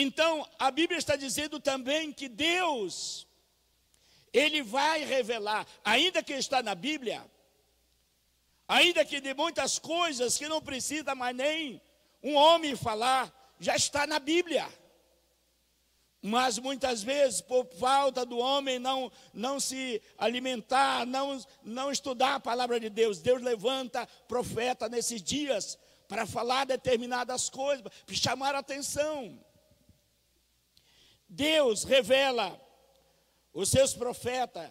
Então, 0.00 0.48
a 0.60 0.70
Bíblia 0.70 0.96
está 0.96 1.16
dizendo 1.16 1.58
também 1.58 2.12
que 2.12 2.28
Deus, 2.28 3.26
Ele 4.32 4.62
vai 4.62 5.04
revelar, 5.04 5.66
ainda 5.84 6.22
que 6.22 6.34
está 6.34 6.62
na 6.62 6.72
Bíblia, 6.72 7.28
ainda 8.68 9.04
que 9.04 9.20
de 9.20 9.34
muitas 9.34 9.76
coisas 9.76 10.38
que 10.38 10.46
não 10.46 10.62
precisa 10.62 11.16
mais 11.16 11.34
nem 11.34 11.82
um 12.22 12.36
homem 12.36 12.76
falar, 12.76 13.56
já 13.58 13.74
está 13.74 14.06
na 14.06 14.20
Bíblia. 14.20 14.68
Mas 16.22 16.60
muitas 16.60 17.02
vezes, 17.02 17.40
por 17.40 17.66
falta 17.66 18.24
do 18.24 18.38
homem 18.38 18.78
não, 18.78 19.10
não 19.34 19.58
se 19.58 20.00
alimentar, 20.16 21.06
não, 21.06 21.44
não 21.64 21.90
estudar 21.90 22.36
a 22.36 22.40
palavra 22.40 22.78
de 22.78 22.88
Deus, 22.88 23.18
Deus 23.18 23.42
levanta 23.42 24.06
profeta 24.28 24.88
nesses 24.88 25.20
dias 25.20 25.76
para 26.06 26.24
falar 26.24 26.66
determinadas 26.66 27.50
coisas, 27.50 27.84
para 28.06 28.14
chamar 28.14 28.54
a 28.54 28.60
atenção. 28.60 29.44
Deus 31.28 31.84
revela 31.84 32.58
os 33.52 33.68
seus 33.68 33.94
profetas 33.94 34.70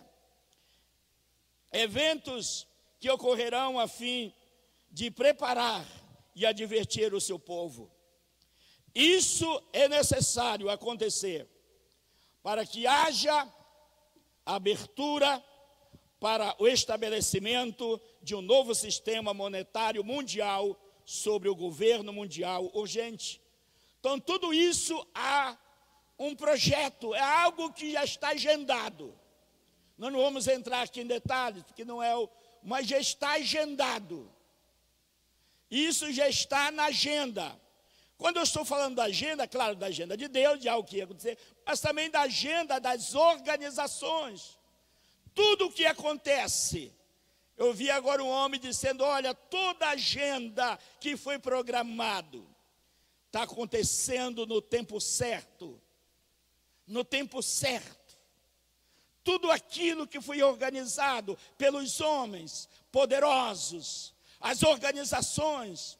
eventos 1.72 2.68
que 3.00 3.10
ocorrerão 3.10 3.80
a 3.80 3.88
fim 3.88 4.34
de 4.90 5.12
preparar 5.12 5.86
e 6.36 6.46
advertir 6.46 7.14
o 7.14 7.22
seu 7.22 7.38
povo. 7.38 7.92
Isso 8.96 9.62
é 9.74 9.88
necessário 9.88 10.70
acontecer 10.70 11.48
para 12.42 12.66
que 12.66 12.88
haja 12.88 13.48
abertura 14.46 15.44
para 16.20 16.56
o 16.58 16.68
estabelecimento 16.68 18.02
de 18.24 18.34
um 18.34 18.42
novo 18.42 18.74
sistema 18.74 19.34
monetário 19.34 20.04
mundial 20.04 20.80
sobre 21.06 21.48
o 21.48 21.56
governo 21.56 22.12
mundial 22.12 22.72
urgente. 22.74 23.42
Então, 24.00 24.20
tudo 24.20 24.54
isso 24.54 25.06
há 25.14 25.58
um 26.19 26.36
projeto, 26.36 27.13
é 27.13 27.21
algo 27.21 27.71
que 27.71 27.91
já 27.91 28.03
está 28.03 28.29
agendado. 28.29 29.17
Nós 29.97 30.12
não 30.12 30.19
vamos 30.19 30.47
entrar 30.47 30.83
aqui 30.83 31.01
em 31.01 31.07
detalhes, 31.07 31.63
porque 31.63 31.83
não 31.83 32.01
é 32.01 32.15
o. 32.15 32.29
Mas 32.63 32.88
já 32.88 33.00
está 33.00 33.31
agendado. 33.31 34.31
Isso 35.69 36.12
já 36.12 36.27
está 36.29 36.71
na 36.71 36.86
agenda. 36.86 37.59
Quando 38.17 38.38
eu 38.38 38.43
estou 38.43 38.65
falando 38.65 38.95
da 38.95 39.03
agenda, 39.03 39.47
claro, 39.47 39.75
da 39.75 39.88
agenda 39.88 40.17
de 40.17 40.27
Deus, 40.27 40.59
de 40.59 40.67
algo 40.67 40.88
que 40.88 40.97
ia 40.97 41.03
acontecer, 41.03 41.38
mas 41.65 41.79
também 41.79 42.09
da 42.09 42.21
agenda 42.21 42.79
das 42.79 43.13
organizações. 43.13 44.57
Tudo 45.36 45.67
o 45.67 45.71
que 45.71 45.86
acontece. 45.86 46.93
Eu 47.55 47.74
vi 47.74 47.91
agora 47.91 48.24
um 48.24 48.29
homem 48.29 48.59
dizendo: 48.59 49.03
olha, 49.03 49.33
toda 49.33 49.89
agenda 49.89 50.77
que 51.00 51.15
foi 51.15 51.38
programado 51.38 52.47
está 53.27 53.43
acontecendo 53.43 54.45
no 54.47 54.62
tempo 54.62 55.00
certo. 55.00 55.79
No 56.88 57.03
tempo 57.03 57.41
certo. 57.44 58.17
Tudo 59.24 59.51
aquilo 59.51 60.08
que 60.08 60.22
foi 60.22 60.41
organizado 60.41 61.38
pelos 61.58 62.00
homens 62.00 62.70
poderosos, 62.91 64.15
as 64.39 64.63
organizações, 64.63 66.00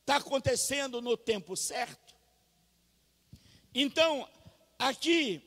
está 0.00 0.16
acontecendo 0.16 1.00
no 1.00 1.16
tempo 1.16 1.56
certo. 1.56 2.14
Então, 3.74 4.28
aqui, 4.78 5.40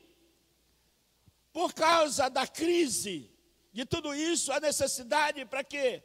por 1.52 1.72
causa 1.72 2.28
da 2.28 2.46
crise, 2.46 3.30
de 3.72 3.84
tudo 3.84 4.14
isso, 4.14 4.52
a 4.52 4.60
necessidade 4.60 5.44
para 5.44 5.62
que 5.62 6.02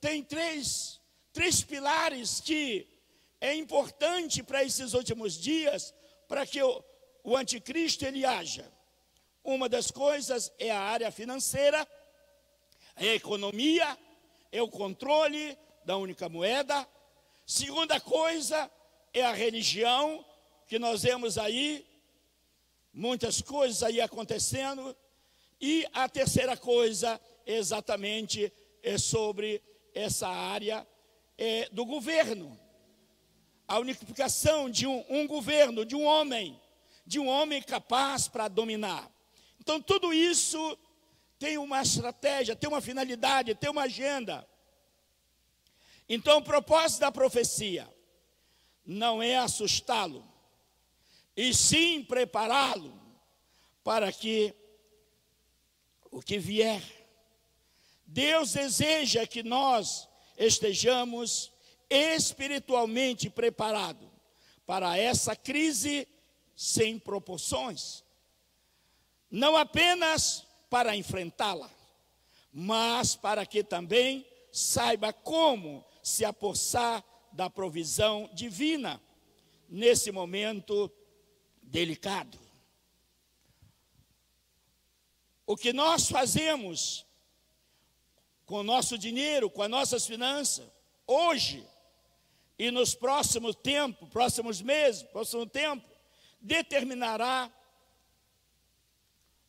tem 0.00 0.22
três, 0.22 1.00
três 1.32 1.62
pilares 1.62 2.40
que 2.40 2.86
é 3.40 3.54
importante 3.54 4.42
para 4.42 4.62
esses 4.62 4.94
últimos 4.94 5.34
dias, 5.34 5.94
para 6.28 6.46
que 6.46 6.62
o, 6.62 6.84
o 7.26 7.36
anticristo 7.36 8.06
ele 8.06 8.24
haja. 8.24 8.66
Uma 9.44 9.68
das 9.68 9.90
coisas 9.90 10.50
é 10.58 10.70
a 10.70 10.80
área 10.80 11.10
financeira, 11.12 11.86
a 12.96 13.04
economia, 13.04 13.98
é 14.50 14.62
o 14.62 14.70
controle 14.70 15.56
da 15.84 15.98
única 15.98 16.26
moeda, 16.28 16.88
Segunda 17.48 18.00
coisa 18.00 18.68
é 19.14 19.22
a 19.22 19.32
religião, 19.32 20.26
que 20.66 20.80
nós 20.80 21.04
vemos 21.04 21.38
aí, 21.38 21.86
muitas 22.92 23.40
coisas 23.40 23.84
aí 23.84 24.00
acontecendo. 24.00 24.96
E 25.60 25.86
a 25.92 26.08
terceira 26.08 26.56
coisa 26.56 27.20
exatamente 27.46 28.52
é 28.82 28.98
sobre 28.98 29.62
essa 29.94 30.26
área 30.26 30.84
é, 31.38 31.68
do 31.70 31.86
governo. 31.86 32.58
A 33.68 33.78
unificação 33.78 34.68
de 34.68 34.88
um, 34.88 35.04
um 35.08 35.24
governo, 35.24 35.84
de 35.84 35.94
um 35.94 36.04
homem, 36.04 36.60
de 37.06 37.18
um 37.18 37.28
homem 37.28 37.62
capaz 37.62 38.26
para 38.26 38.48
dominar. 38.48 39.10
Então, 39.60 39.80
tudo 39.80 40.12
isso 40.12 40.76
tem 41.38 41.56
uma 41.56 41.82
estratégia, 41.82 42.56
tem 42.56 42.68
uma 42.68 42.80
finalidade, 42.80 43.54
tem 43.54 43.70
uma 43.70 43.82
agenda. 43.82 44.46
Então, 46.08 46.38
o 46.38 46.42
propósito 46.42 47.00
da 47.00 47.12
profecia 47.12 47.88
não 48.84 49.22
é 49.22 49.36
assustá-lo, 49.36 50.24
e 51.36 51.52
sim 51.52 52.02
prepará-lo 52.04 52.98
para 53.82 54.12
que 54.12 54.54
o 56.10 56.22
que 56.22 56.38
vier. 56.38 56.82
Deus 58.06 58.52
deseja 58.52 59.26
que 59.26 59.42
nós 59.42 60.08
estejamos 60.38 61.52
espiritualmente 61.90 63.28
preparados 63.28 64.08
para 64.64 64.96
essa 64.96 65.36
crise 65.36 66.08
sem 66.56 66.98
proporções. 66.98 68.02
Não 69.30 69.56
apenas 69.56 70.46
para 70.70 70.96
enfrentá-la, 70.96 71.70
mas 72.50 73.14
para 73.14 73.44
que 73.44 73.62
também 73.62 74.26
saiba 74.50 75.12
como 75.12 75.84
se 76.02 76.24
apossar 76.24 77.04
da 77.30 77.50
provisão 77.50 78.30
divina 78.32 79.00
nesse 79.68 80.10
momento 80.10 80.90
delicado. 81.62 82.38
O 85.46 85.56
que 85.56 85.72
nós 85.72 86.08
fazemos 86.08 87.04
com 88.46 88.60
o 88.60 88.64
nosso 88.64 88.96
dinheiro, 88.96 89.50
com 89.50 89.62
as 89.62 89.70
nossas 89.70 90.06
finanças, 90.06 90.66
hoje 91.06 91.66
e 92.58 92.70
nos 92.70 92.94
próximos 92.94 93.54
tempos, 93.56 94.08
próximos 94.08 94.62
meses, 94.62 95.02
próximo 95.02 95.44
tempo, 95.44 95.86
determinará 96.40 97.52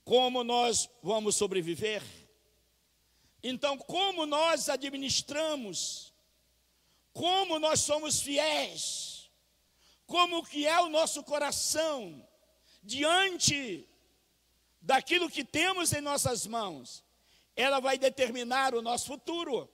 como 0.03 0.43
nós 0.43 0.89
vamos 1.03 1.35
sobreviver. 1.35 2.01
Então, 3.43 3.77
como 3.77 4.25
nós 4.25 4.69
administramos, 4.69 6.13
como 7.13 7.59
nós 7.59 7.81
somos 7.81 8.21
fiéis, 8.21 9.29
como 10.05 10.45
que 10.45 10.65
é 10.65 10.79
o 10.79 10.89
nosso 10.89 11.23
coração 11.23 12.25
diante 12.81 13.87
daquilo 14.81 15.29
que 15.29 15.43
temos 15.43 15.91
em 15.91 15.99
nossas 15.99 16.47
mãos, 16.47 17.03
ela 17.55 17.79
vai 17.79 17.97
determinar 17.97 18.73
o 18.73 18.81
nosso 18.81 19.07
futuro. 19.07 19.69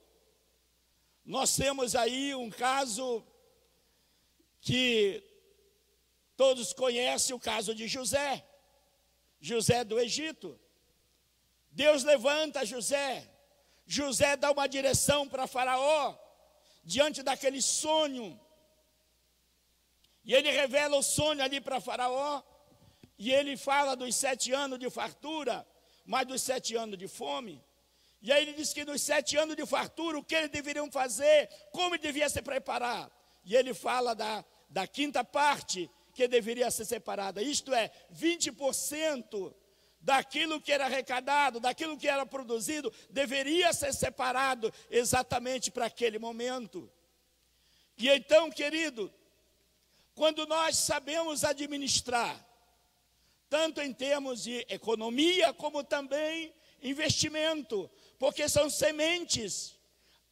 Nós 1.23 1.55
temos 1.55 1.95
aí 1.95 2.33
um 2.33 2.49
caso 2.49 3.23
que 4.59 5.23
todos 6.35 6.73
conhecem 6.73 7.35
o 7.35 7.39
caso 7.39 7.73
de 7.75 7.87
José. 7.87 8.45
José 9.39 9.83
do 9.83 9.99
Egito. 9.99 10.59
Deus 11.71 12.03
levanta 12.03 12.65
José. 12.65 13.29
José 13.85 14.37
dá 14.37 14.51
uma 14.51 14.67
direção 14.67 15.27
para 15.27 15.47
Faraó, 15.47 16.15
diante 16.83 17.21
daquele 17.21 17.61
sonho. 17.61 18.39
E 20.23 20.33
ele 20.33 20.49
revela 20.51 20.95
o 20.97 21.03
sonho 21.03 21.43
ali 21.43 21.59
para 21.59 21.81
Faraó. 21.81 22.41
E 23.17 23.31
ele 23.31 23.57
fala 23.57 23.95
dos 23.95 24.15
sete 24.15 24.51
anos 24.51 24.79
de 24.79 24.89
fartura, 24.89 25.67
mais 26.05 26.25
dos 26.27 26.41
sete 26.41 26.75
anos 26.75 26.97
de 26.97 27.07
fome. 27.07 27.63
E 28.21 28.31
aí 28.31 28.43
ele 28.43 28.53
diz 28.53 28.73
que 28.73 28.85
nos 28.85 29.01
sete 29.01 29.35
anos 29.35 29.55
de 29.55 29.65
fartura, 29.65 30.17
o 30.17 30.23
que 30.23 30.33
eles 30.33 30.49
deveriam 30.49 30.89
fazer, 30.89 31.49
como 31.71 31.95
ele 31.95 32.01
devia 32.01 32.29
se 32.29 32.41
preparar. 32.41 33.11
E 33.43 33.55
ele 33.55 33.73
fala 33.73 34.15
da, 34.15 34.45
da 34.69 34.87
quinta 34.87 35.23
parte, 35.25 35.91
que 36.13 36.27
deveria 36.27 36.69
ser 36.69 36.85
separada, 36.85 37.41
isto 37.41 37.73
é, 37.73 37.91
20% 38.13 39.53
daquilo 39.99 40.59
que 40.59 40.71
era 40.71 40.85
arrecadado, 40.85 41.59
daquilo 41.59 41.97
que 41.97 42.07
era 42.07 42.25
produzido, 42.25 42.93
deveria 43.09 43.71
ser 43.73 43.93
separado 43.93 44.71
exatamente 44.89 45.71
para 45.71 45.85
aquele 45.85 46.19
momento. 46.19 46.91
E 47.97 48.09
então, 48.09 48.51
querido, 48.51 49.11
quando 50.13 50.45
nós 50.45 50.77
sabemos 50.77 51.43
administrar, 51.43 52.45
tanto 53.49 53.81
em 53.81 53.93
termos 53.93 54.43
de 54.43 54.65
economia 54.69 55.53
como 55.53 55.83
também 55.83 56.53
investimento, 56.81 57.89
porque 58.19 58.49
são 58.49 58.69
sementes 58.69 59.79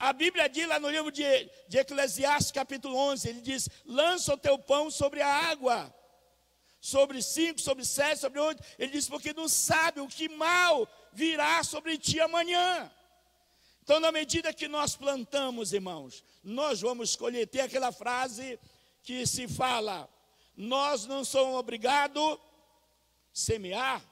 a 0.01 0.11
Bíblia 0.13 0.49
diz 0.49 0.67
lá 0.67 0.79
no 0.79 0.89
livro 0.89 1.11
de, 1.11 1.23
de 1.67 1.77
Eclesiastes, 1.77 2.51
capítulo 2.51 2.97
11, 2.97 3.29
ele 3.29 3.39
diz: 3.39 3.69
lança 3.85 4.33
o 4.33 4.37
teu 4.37 4.57
pão 4.57 4.89
sobre 4.89 5.21
a 5.21 5.27
água, 5.27 5.93
sobre 6.79 7.21
cinco, 7.21 7.61
sobre 7.61 7.85
sete, 7.85 8.19
sobre 8.19 8.39
oito. 8.39 8.63
Ele 8.79 8.91
diz: 8.91 9.07
porque 9.07 9.31
não 9.31 9.47
sabe 9.47 10.01
o 10.01 10.07
que 10.07 10.27
mal 10.27 10.87
virá 11.13 11.63
sobre 11.63 11.99
ti 11.99 12.19
amanhã. 12.19 12.91
Então, 13.83 13.99
na 13.99 14.11
medida 14.11 14.51
que 14.51 14.67
nós 14.67 14.95
plantamos, 14.95 15.71
irmãos, 15.71 16.23
nós 16.43 16.81
vamos 16.81 17.11
escolher. 17.11 17.45
Tem 17.45 17.61
aquela 17.61 17.91
frase 17.91 18.59
que 19.03 19.27
se 19.27 19.47
fala: 19.47 20.09
nós 20.57 21.05
não 21.05 21.23
somos 21.23 21.59
obrigados 21.59 22.23
a 22.23 22.39
semear, 23.31 24.03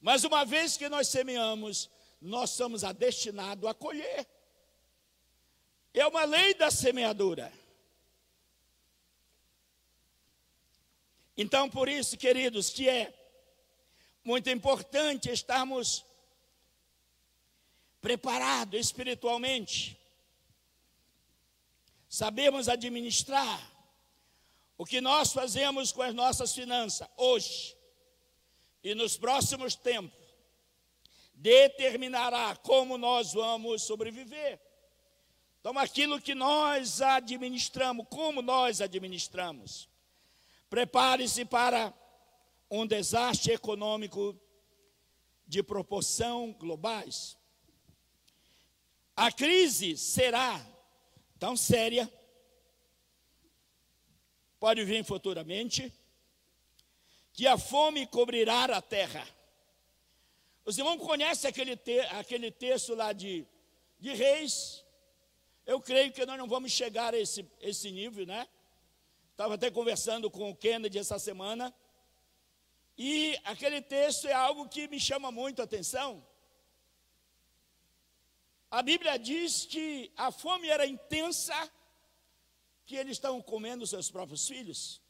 mas 0.00 0.24
uma 0.24 0.44
vez 0.44 0.76
que 0.76 0.88
nós 0.88 1.06
semeamos, 1.06 1.88
nós 2.20 2.50
somos 2.50 2.82
destinados 2.98 3.70
a 3.70 3.72
colher. 3.72 4.33
É 5.94 6.04
uma 6.06 6.24
lei 6.24 6.54
da 6.54 6.72
semeadura. 6.72 7.52
Então, 11.36 11.70
por 11.70 11.88
isso, 11.88 12.16
queridos, 12.18 12.68
que 12.68 12.88
é 12.88 13.14
muito 14.24 14.50
importante 14.50 15.30
estarmos 15.30 16.04
preparados 18.00 18.78
espiritualmente, 18.78 19.96
sabemos 22.08 22.68
administrar 22.68 23.72
o 24.76 24.84
que 24.84 25.00
nós 25.00 25.32
fazemos 25.32 25.92
com 25.92 26.02
as 26.02 26.14
nossas 26.14 26.52
finanças 26.52 27.08
hoje 27.16 27.76
e 28.82 28.94
nos 28.94 29.16
próximos 29.16 29.74
tempos, 29.74 30.18
determinará 31.34 32.54
como 32.56 32.98
nós 32.98 33.32
vamos 33.32 33.82
sobreviver. 33.82 34.60
Então, 35.64 35.78
aquilo 35.78 36.20
que 36.20 36.34
nós 36.34 37.00
administramos, 37.00 38.06
como 38.10 38.42
nós 38.42 38.82
administramos. 38.82 39.88
Prepare-se 40.68 41.46
para 41.46 41.90
um 42.70 42.86
desastre 42.86 43.54
econômico 43.54 44.38
de 45.46 45.62
proporção 45.62 46.52
globais. 46.52 47.38
A 49.16 49.32
crise 49.32 49.96
será 49.96 50.60
tão 51.38 51.56
séria, 51.56 52.12
pode 54.60 54.84
vir 54.84 55.02
futuramente, 55.02 55.90
que 57.32 57.46
a 57.46 57.56
fome 57.56 58.06
cobrirá 58.06 58.64
a 58.64 58.82
terra. 58.82 59.26
Os 60.62 60.76
irmãos 60.76 60.98
conhecem 60.98 61.48
aquele, 61.48 61.74
te, 61.74 62.00
aquele 62.00 62.50
texto 62.50 62.94
lá 62.94 63.14
de, 63.14 63.46
de 63.98 64.12
Reis, 64.12 64.83
eu 65.66 65.80
creio 65.80 66.12
que 66.12 66.26
nós 66.26 66.38
não 66.38 66.48
vamos 66.48 66.72
chegar 66.72 67.14
a 67.14 67.18
esse, 67.18 67.48
esse 67.60 67.90
nível, 67.90 68.26
né? 68.26 68.46
Estava 69.30 69.54
até 69.54 69.70
conversando 69.70 70.30
com 70.30 70.50
o 70.50 70.56
Kennedy 70.56 70.98
essa 70.98 71.18
semana. 71.18 71.74
E 72.96 73.36
aquele 73.44 73.80
texto 73.80 74.28
é 74.28 74.32
algo 74.32 74.68
que 74.68 74.86
me 74.86 75.00
chama 75.00 75.32
muito 75.32 75.60
a 75.60 75.64
atenção. 75.64 76.24
A 78.70 78.82
Bíblia 78.82 79.18
diz 79.18 79.64
que 79.64 80.12
a 80.16 80.30
fome 80.30 80.68
era 80.68 80.86
intensa, 80.86 81.54
que 82.86 82.96
eles 82.96 83.12
estavam 83.12 83.40
comendo 83.40 83.86
seus 83.86 84.10
próprios 84.10 84.46
filhos. 84.46 85.00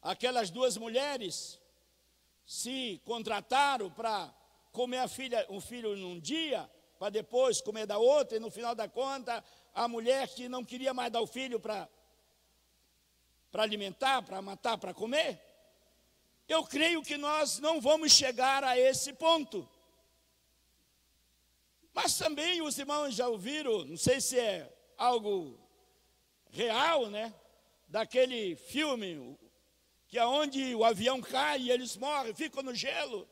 Aquelas 0.00 0.50
duas 0.50 0.76
mulheres 0.76 1.60
se 2.46 3.00
contrataram 3.04 3.90
para 3.90 4.34
comer 4.72 4.98
a 4.98 5.08
filha, 5.08 5.46
um 5.48 5.60
filho 5.60 5.96
num 5.96 6.18
dia, 6.18 6.70
para 7.04 7.10
depois 7.10 7.60
comer 7.60 7.84
da 7.84 7.98
outra, 7.98 8.38
e 8.38 8.40
no 8.40 8.50
final 8.50 8.74
da 8.74 8.88
conta, 8.88 9.44
a 9.74 9.86
mulher 9.86 10.26
que 10.26 10.48
não 10.48 10.64
queria 10.64 10.94
mais 10.94 11.12
dar 11.12 11.20
o 11.20 11.26
filho 11.26 11.60
para 11.60 11.86
alimentar, 13.52 14.22
para 14.22 14.40
matar, 14.40 14.78
para 14.78 14.94
comer. 14.94 15.38
Eu 16.48 16.64
creio 16.64 17.02
que 17.02 17.18
nós 17.18 17.58
não 17.58 17.78
vamos 17.78 18.10
chegar 18.10 18.64
a 18.64 18.78
esse 18.78 19.12
ponto. 19.12 19.68
Mas 21.92 22.16
também 22.16 22.62
os 22.62 22.78
irmãos 22.78 23.14
já 23.14 23.28
ouviram, 23.28 23.84
não 23.84 23.98
sei 23.98 24.18
se 24.18 24.40
é 24.40 24.74
algo 24.96 25.60
real, 26.52 27.10
né? 27.10 27.34
Daquele 27.86 28.56
filme 28.56 29.38
que 30.08 30.18
é 30.18 30.24
onde 30.24 30.74
o 30.74 30.82
avião 30.82 31.20
cai 31.20 31.60
e 31.60 31.70
eles 31.70 31.98
morrem, 31.98 32.34
ficam 32.34 32.62
no 32.62 32.74
gelo. 32.74 33.28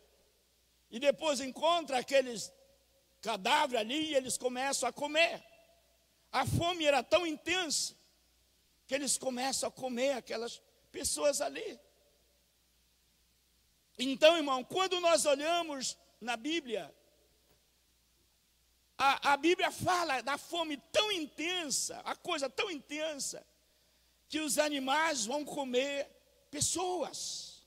e 0.90 0.98
depois 0.98 1.40
encontra 1.40 1.96
aqueles 1.96 2.52
cadáveres 3.22 3.80
ali 3.80 4.10
e 4.10 4.14
eles 4.14 4.36
começam 4.36 4.88
a 4.88 4.92
comer. 4.92 5.42
A 6.30 6.44
fome 6.44 6.84
era 6.84 7.02
tão 7.02 7.26
intensa 7.26 7.94
que 8.86 8.94
eles 8.94 9.16
começam 9.16 9.68
a 9.68 9.72
comer 9.72 10.12
aquelas 10.12 10.60
pessoas 10.90 11.40
ali. 11.40 11.80
Então, 13.98 14.36
irmão, 14.36 14.64
quando 14.64 15.00
nós 15.00 15.24
olhamos 15.24 15.96
na 16.20 16.36
Bíblia, 16.36 16.92
a, 18.98 19.32
a 19.32 19.36
Bíblia 19.36 19.70
fala 19.70 20.20
da 20.20 20.36
fome 20.36 20.76
tão 20.90 21.12
intensa, 21.12 22.00
a 22.04 22.16
coisa 22.16 22.50
tão 22.50 22.70
intensa, 22.70 23.46
que 24.28 24.40
os 24.40 24.58
animais 24.58 25.26
vão 25.26 25.44
comer 25.44 26.10
pessoas. 26.50 27.62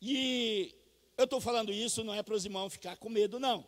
E 0.00 0.74
eu 1.16 1.24
estou 1.24 1.40
falando 1.40 1.72
isso 1.72 2.02
não 2.02 2.14
é 2.14 2.22
para 2.22 2.34
os 2.34 2.44
irmãos 2.44 2.72
ficar 2.72 2.96
com 2.96 3.08
medo, 3.08 3.38
não. 3.38 3.66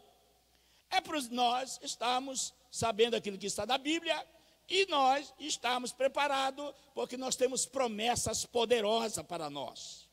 É 0.90 1.00
para 1.00 1.20
nós 1.30 1.78
estarmos 1.82 2.52
sabendo 2.70 3.14
aquilo 3.14 3.38
que 3.38 3.46
está 3.46 3.64
na 3.64 3.78
Bíblia 3.78 4.26
e 4.68 4.86
nós 4.86 5.32
estamos 5.38 5.92
preparados, 5.92 6.74
porque 6.94 7.16
nós 7.16 7.36
temos 7.36 7.66
promessas 7.66 8.44
poderosas 8.44 9.24
para 9.24 9.48
nós. 9.48 10.08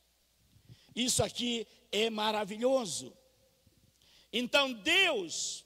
Isso 0.96 1.24
aqui 1.24 1.68
é 1.92 2.10
maravilhoso. 2.10 3.16
Então 4.32 4.72
Deus, 4.74 5.66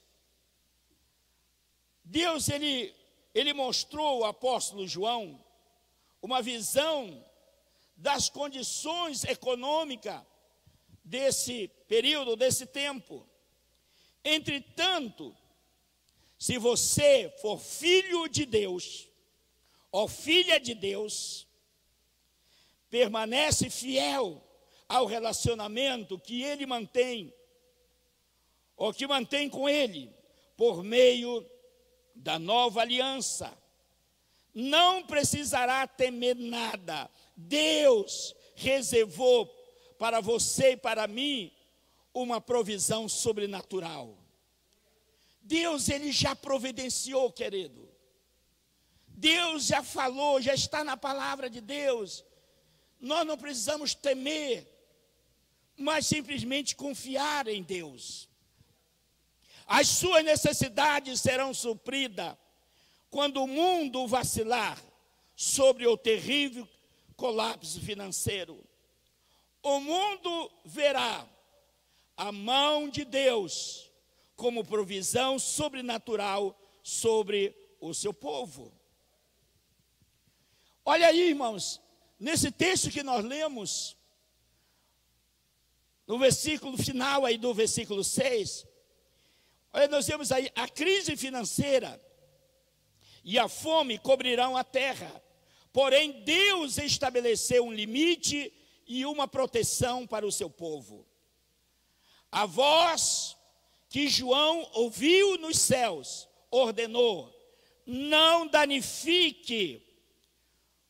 Deus 2.02 2.48
ele, 2.48 2.94
ele 3.34 3.52
mostrou 3.52 4.24
ao 4.24 4.30
apóstolo 4.30 4.86
João 4.86 5.42
uma 6.22 6.40
visão 6.40 7.24
das 7.96 8.28
condições 8.28 9.24
econômicas 9.24 10.22
desse 11.08 11.68
período, 11.88 12.36
desse 12.36 12.66
tempo. 12.66 13.26
Entretanto, 14.22 15.34
se 16.38 16.58
você 16.58 17.34
for 17.40 17.58
filho 17.58 18.28
de 18.28 18.44
Deus, 18.44 19.08
ou 19.90 20.06
filha 20.06 20.60
de 20.60 20.74
Deus, 20.74 21.46
permanece 22.90 23.70
fiel 23.70 24.44
ao 24.88 25.06
relacionamento 25.06 26.18
que 26.18 26.42
ele 26.42 26.66
mantém, 26.66 27.32
ou 28.76 28.92
que 28.92 29.06
mantém 29.06 29.48
com 29.48 29.68
ele, 29.68 30.14
por 30.56 30.84
meio 30.84 31.44
da 32.14 32.38
nova 32.38 32.82
aliança 32.82 33.56
não 34.54 35.04
precisará 35.04 35.86
temer 35.86 36.34
nada. 36.34 37.08
Deus 37.36 38.34
reservou 38.56 39.46
para 39.98 40.20
você 40.20 40.72
e 40.72 40.76
para 40.76 41.06
mim 41.06 41.52
uma 42.14 42.40
provisão 42.40 43.08
sobrenatural. 43.08 44.16
Deus 45.42 45.88
ele 45.88 46.12
já 46.12 46.36
providenciou, 46.36 47.32
querido. 47.32 47.88
Deus 49.06 49.66
já 49.66 49.82
falou, 49.82 50.40
já 50.40 50.54
está 50.54 50.84
na 50.84 50.96
palavra 50.96 51.50
de 51.50 51.60
Deus. 51.60 52.24
Nós 53.00 53.26
não 53.26 53.36
precisamos 53.36 53.94
temer, 53.94 54.66
mas 55.76 56.06
simplesmente 56.06 56.76
confiar 56.76 57.48
em 57.48 57.62
Deus. 57.62 58.28
As 59.66 59.88
suas 59.88 60.24
necessidades 60.24 61.20
serão 61.20 61.52
supridas 61.52 62.36
quando 63.10 63.42
o 63.42 63.48
mundo 63.48 64.06
vacilar 64.06 64.80
sobre 65.34 65.86
o 65.86 65.96
terrível 65.96 66.68
colapso 67.16 67.80
financeiro, 67.80 68.64
o 69.62 69.80
mundo 69.80 70.50
verá 70.64 71.26
a 72.16 72.32
mão 72.32 72.88
de 72.88 73.04
Deus 73.04 73.90
como 74.36 74.64
provisão 74.64 75.38
sobrenatural 75.38 76.58
sobre 76.82 77.54
o 77.80 77.92
seu 77.92 78.14
povo. 78.14 78.72
Olha 80.84 81.08
aí, 81.08 81.28
irmãos, 81.28 81.80
nesse 82.18 82.50
texto 82.50 82.90
que 82.90 83.02
nós 83.02 83.24
lemos, 83.24 83.96
no 86.06 86.18
versículo 86.18 86.78
final 86.78 87.26
aí 87.26 87.36
do 87.36 87.52
versículo 87.52 88.02
6, 88.02 88.66
olha, 89.72 89.88
nós 89.88 90.06
vemos 90.06 90.32
aí 90.32 90.50
a 90.54 90.66
crise 90.68 91.16
financeira 91.16 92.00
e 93.22 93.38
a 93.38 93.48
fome 93.48 93.98
cobrirão 93.98 94.56
a 94.56 94.64
terra. 94.64 95.22
Porém, 95.72 96.22
Deus 96.22 96.78
estabeleceu 96.78 97.64
um 97.64 97.72
limite 97.72 98.52
e 98.88 99.06
uma 99.06 99.28
proteção 99.28 100.06
para 100.06 100.26
o 100.26 100.32
seu 100.32 100.50
povo. 100.50 101.06
A 102.32 102.46
voz 102.46 103.36
que 103.88 104.08
João 104.08 104.68
ouviu 104.72 105.38
nos 105.38 105.58
céus 105.60 106.28
ordenou: 106.50 107.32
não 107.86 108.48
danifique 108.48 109.86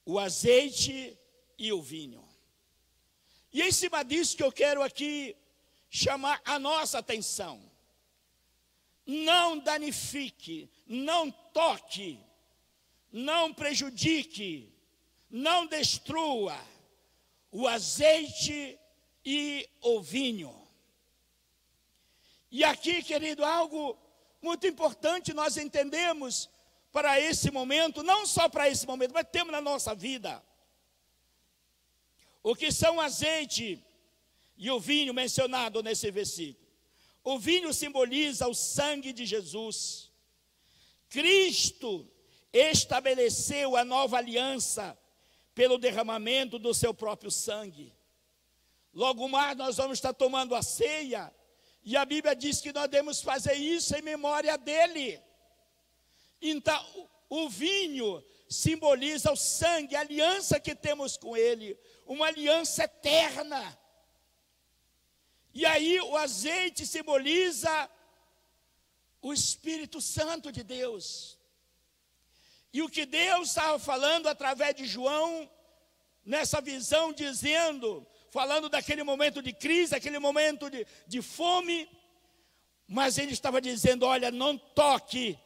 o 0.06 0.18
azeite 0.18 1.18
e 1.58 1.72
o 1.72 1.82
vinho. 1.82 2.26
E 3.52 3.61
em 3.61 3.72
cima 3.72 4.02
disso 4.04 4.37
que 4.37 4.42
eu 4.42 4.52
quero 4.52 4.82
aqui 4.82 5.37
chamar 5.90 6.40
a 6.44 6.58
nossa 6.58 6.98
atenção. 6.98 7.61
Não 9.04 9.58
danifique, 9.58 10.70
não 10.87 11.30
toque 11.30 12.18
não 13.12 13.52
prejudique, 13.52 14.72
não 15.30 15.66
destrua 15.66 16.58
o 17.50 17.66
azeite 17.66 18.78
e 19.24 19.68
o 19.80 20.00
vinho. 20.00 20.68
E 22.50 22.64
aqui, 22.64 23.02
querido, 23.02 23.44
algo 23.44 23.98
muito 24.40 24.66
importante 24.66 25.34
nós 25.34 25.56
entendemos 25.56 26.48
para 26.90 27.20
esse 27.20 27.50
momento, 27.50 28.02
não 28.02 28.26
só 28.26 28.48
para 28.48 28.68
esse 28.68 28.87
momento, 28.87 29.12
mas 29.12 29.26
temos 29.30 29.52
na 29.52 29.61
nossa 29.61 29.94
vida. 29.94 30.42
O 32.42 32.54
que 32.56 32.72
são 32.72 33.00
azeite 33.00 33.84
e 34.56 34.70
o 34.70 34.80
vinho 34.80 35.12
mencionado 35.12 35.82
nesse 35.82 36.11
versículo? 36.11 36.66
O 37.22 37.38
vinho 37.38 37.74
simboliza 37.74 38.48
o 38.48 38.54
sangue 38.54 39.12
de 39.12 39.26
Jesus. 39.26 40.11
Cristo 41.11 42.11
estabeleceu 42.52 43.76
a 43.76 43.84
nova 43.84 44.16
aliança 44.16 44.97
pelo 45.59 45.77
derramamento 45.77 46.57
do 46.57 46.73
seu 46.73 46.94
próprio 46.94 47.33
sangue. 47.33 47.92
Logo 48.94 49.29
mais 49.29 49.57
nós 49.57 49.77
vamos 49.77 49.99
estar 49.99 50.12
tomando 50.12 50.55
a 50.55 50.62
ceia, 50.62 51.35
e 51.83 51.97
a 51.97 52.05
Bíblia 52.05 52.37
diz 52.37 52.61
que 52.61 52.73
nós 52.73 52.88
devemos 52.88 53.21
fazer 53.21 53.55
isso 53.55 53.92
em 53.97 54.01
memória 54.01 54.57
dele. 54.57 55.21
Então, 56.40 57.11
o 57.29 57.49
vinho 57.49 58.25
simboliza 58.49 59.33
o 59.33 59.37
sangue, 59.37 59.97
a 59.97 60.01
aliança 60.01 60.61
que 60.61 60.77
temos 60.77 61.16
com 61.16 61.37
ele, 61.37 61.77
uma 62.07 62.29
aliança 62.29 62.85
eterna. 62.85 63.77
E 65.53 65.66
aí 65.66 66.01
o 66.01 66.16
azeite 66.16 66.87
simboliza 66.87 67.90
o 69.21 69.33
Espírito 69.33 70.01
Santo 70.01 70.53
de 70.53 70.62
Deus. 70.62 71.38
E 72.72 72.83
o 72.83 72.88
que 72.88 73.07
Deus 73.07 73.48
estava 73.48 73.78
falando 73.78 74.26
através 74.26 74.74
de 74.74 74.87
João, 74.87 75.50
nessa 76.24 76.61
visão, 76.61 77.12
dizendo, 77.12 78.07
falando 78.31 78.68
daquele 78.68 79.02
momento 79.02 79.42
de 79.42 79.52
crise, 79.52 79.94
aquele 79.94 80.18
momento 80.18 80.68
de, 80.70 80.87
de 81.07 81.22
fome, 81.22 81.88
mas 82.87 83.18
ele 83.18 83.33
estava 83.33 83.61
dizendo: 83.61 84.04
olha, 84.04 84.31
não 84.31 84.57
toque 84.57 85.38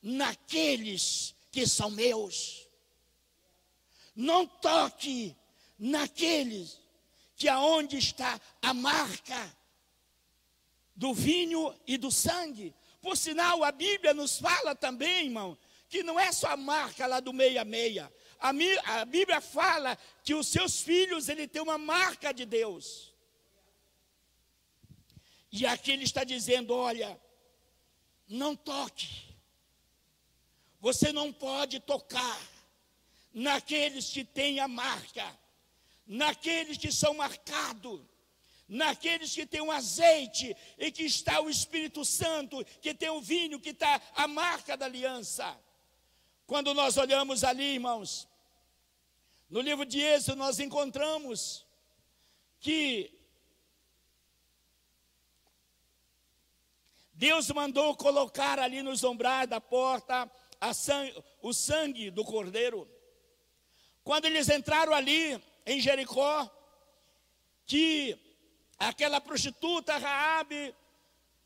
naqueles 0.00 1.34
que 1.50 1.66
são 1.66 1.90
meus, 1.90 2.68
não 4.14 4.46
toque 4.46 5.36
naqueles 5.78 6.80
que 7.36 7.48
aonde 7.48 7.98
está 7.98 8.40
a 8.60 8.72
marca 8.72 9.56
do 10.94 11.12
vinho 11.12 11.74
e 11.86 11.96
do 11.96 12.10
sangue. 12.10 12.72
Por 13.00 13.16
sinal, 13.16 13.64
a 13.64 13.72
Bíblia 13.72 14.14
nos 14.14 14.38
fala 14.38 14.76
também, 14.76 15.24
irmão, 15.24 15.58
que 15.92 16.02
não 16.02 16.18
é 16.18 16.32
só 16.32 16.48
a 16.48 16.56
marca 16.56 17.06
lá 17.06 17.20
do 17.20 17.34
meia-meia. 17.34 18.10
A, 18.40 18.48
a 19.00 19.04
Bíblia 19.04 19.42
fala 19.42 19.98
que 20.24 20.34
os 20.34 20.48
seus 20.48 20.80
filhos, 20.80 21.28
ele 21.28 21.46
tem 21.46 21.60
uma 21.60 21.76
marca 21.76 22.32
de 22.32 22.46
Deus. 22.46 23.12
E 25.52 25.66
aqui 25.66 25.90
ele 25.92 26.04
está 26.04 26.24
dizendo: 26.24 26.74
olha, 26.74 27.20
não 28.26 28.56
toque. 28.56 29.36
Você 30.80 31.12
não 31.12 31.30
pode 31.30 31.78
tocar 31.78 32.40
naqueles 33.34 34.08
que 34.08 34.24
têm 34.24 34.60
a 34.60 34.66
marca, 34.66 35.38
naqueles 36.06 36.78
que 36.78 36.90
são 36.90 37.12
marcados, 37.12 38.00
naqueles 38.66 39.34
que 39.34 39.44
têm 39.44 39.60
um 39.60 39.70
azeite 39.70 40.56
e 40.78 40.90
que 40.90 41.02
está 41.02 41.42
o 41.42 41.50
Espírito 41.50 42.02
Santo, 42.02 42.64
que 42.80 42.94
tem 42.94 43.10
o 43.10 43.20
vinho, 43.20 43.60
que 43.60 43.70
está 43.70 44.00
a 44.14 44.26
marca 44.26 44.74
da 44.74 44.86
aliança. 44.86 45.54
Quando 46.46 46.74
nós 46.74 46.96
olhamos 46.96 47.44
ali, 47.44 47.74
irmãos, 47.74 48.28
no 49.48 49.60
livro 49.60 49.84
de 49.84 50.00
Êxodo 50.00 50.38
nós 50.38 50.58
encontramos 50.58 51.66
que 52.60 53.10
Deus 57.12 57.48
mandou 57.50 57.94
colocar 57.96 58.58
ali 58.58 58.82
nos 58.82 59.04
ombrais 59.04 59.48
da 59.48 59.60
porta 59.60 60.30
o 61.40 61.52
sangue 61.52 62.10
do 62.10 62.24
cordeiro. 62.24 62.88
Quando 64.02 64.24
eles 64.24 64.48
entraram 64.48 64.92
ali 64.92 65.40
em 65.64 65.80
Jericó, 65.80 66.50
que 67.66 68.18
aquela 68.78 69.20
prostituta 69.20 69.96
Raabe 69.96 70.74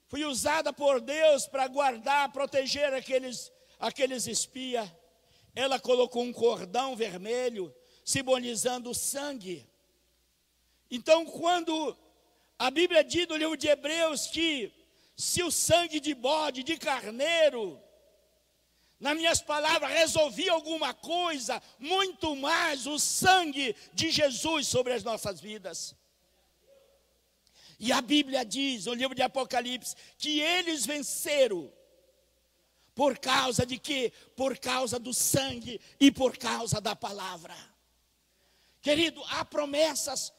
foi 0.08 0.24
usada 0.24 0.72
por 0.72 1.00
Deus 1.00 1.46
para 1.46 1.66
guardar, 1.68 2.32
proteger 2.32 2.94
aqueles 2.94 3.52
aqueles 3.78 4.26
espias. 4.26 4.90
Ela 5.54 5.78
colocou 5.78 6.22
um 6.22 6.32
cordão 6.32 6.94
vermelho 6.94 7.74
simbolizando 8.04 8.90
o 8.90 8.94
sangue. 8.94 9.68
Então, 10.90 11.24
quando 11.26 11.96
a 12.58 12.70
Bíblia 12.70 13.02
diz 13.02 13.26
no 13.26 13.36
livro 13.36 13.56
de 13.56 13.68
Hebreus 13.68 14.28
que 14.28 14.72
se 15.16 15.42
o 15.42 15.50
sangue 15.50 15.98
de 15.98 16.14
bode, 16.14 16.62
de 16.62 16.76
carneiro, 16.76 17.82
nas 18.98 19.16
minhas 19.16 19.40
palavras, 19.42 19.90
resolvia 19.90 20.52
alguma 20.52 20.94
coisa, 20.94 21.62
muito 21.78 22.34
mais 22.36 22.86
o 22.86 22.98
sangue 22.98 23.74
de 23.92 24.10
Jesus 24.10 24.68
sobre 24.68 24.92
as 24.92 25.02
nossas 25.02 25.40
vidas. 25.40 25.94
E 27.78 27.92
a 27.92 28.00
Bíblia 28.00 28.44
diz, 28.44 28.86
no 28.86 28.94
livro 28.94 29.14
de 29.14 29.22
Apocalipse, 29.22 29.94
que 30.16 30.40
eles 30.40 30.86
venceram. 30.86 31.70
Por 32.96 33.18
causa 33.18 33.66
de 33.66 33.78
quê? 33.78 34.10
Por 34.34 34.58
causa 34.58 34.98
do 34.98 35.12
sangue 35.12 35.78
e 36.00 36.10
por 36.10 36.38
causa 36.38 36.80
da 36.80 36.96
palavra. 36.96 37.54
Querido, 38.80 39.22
há 39.26 39.44
promessas 39.44 40.32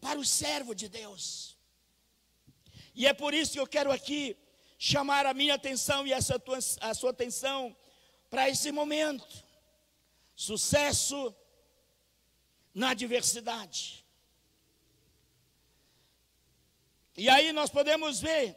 para 0.00 0.20
o 0.20 0.24
servo 0.24 0.76
de 0.76 0.88
Deus. 0.88 1.58
E 2.94 3.04
é 3.04 3.12
por 3.12 3.34
isso 3.34 3.54
que 3.54 3.58
eu 3.58 3.66
quero 3.66 3.90
aqui 3.90 4.36
chamar 4.78 5.26
a 5.26 5.34
minha 5.34 5.54
atenção 5.54 6.06
e 6.06 6.12
essa 6.12 6.38
tua, 6.38 6.58
a 6.80 6.94
sua 6.94 7.10
atenção 7.10 7.76
para 8.30 8.48
esse 8.48 8.70
momento. 8.70 9.26
Sucesso 10.36 11.34
na 12.72 12.90
adversidade. 12.90 14.04
E 17.16 17.28
aí 17.28 17.52
nós 17.52 17.70
podemos 17.70 18.20
ver 18.20 18.56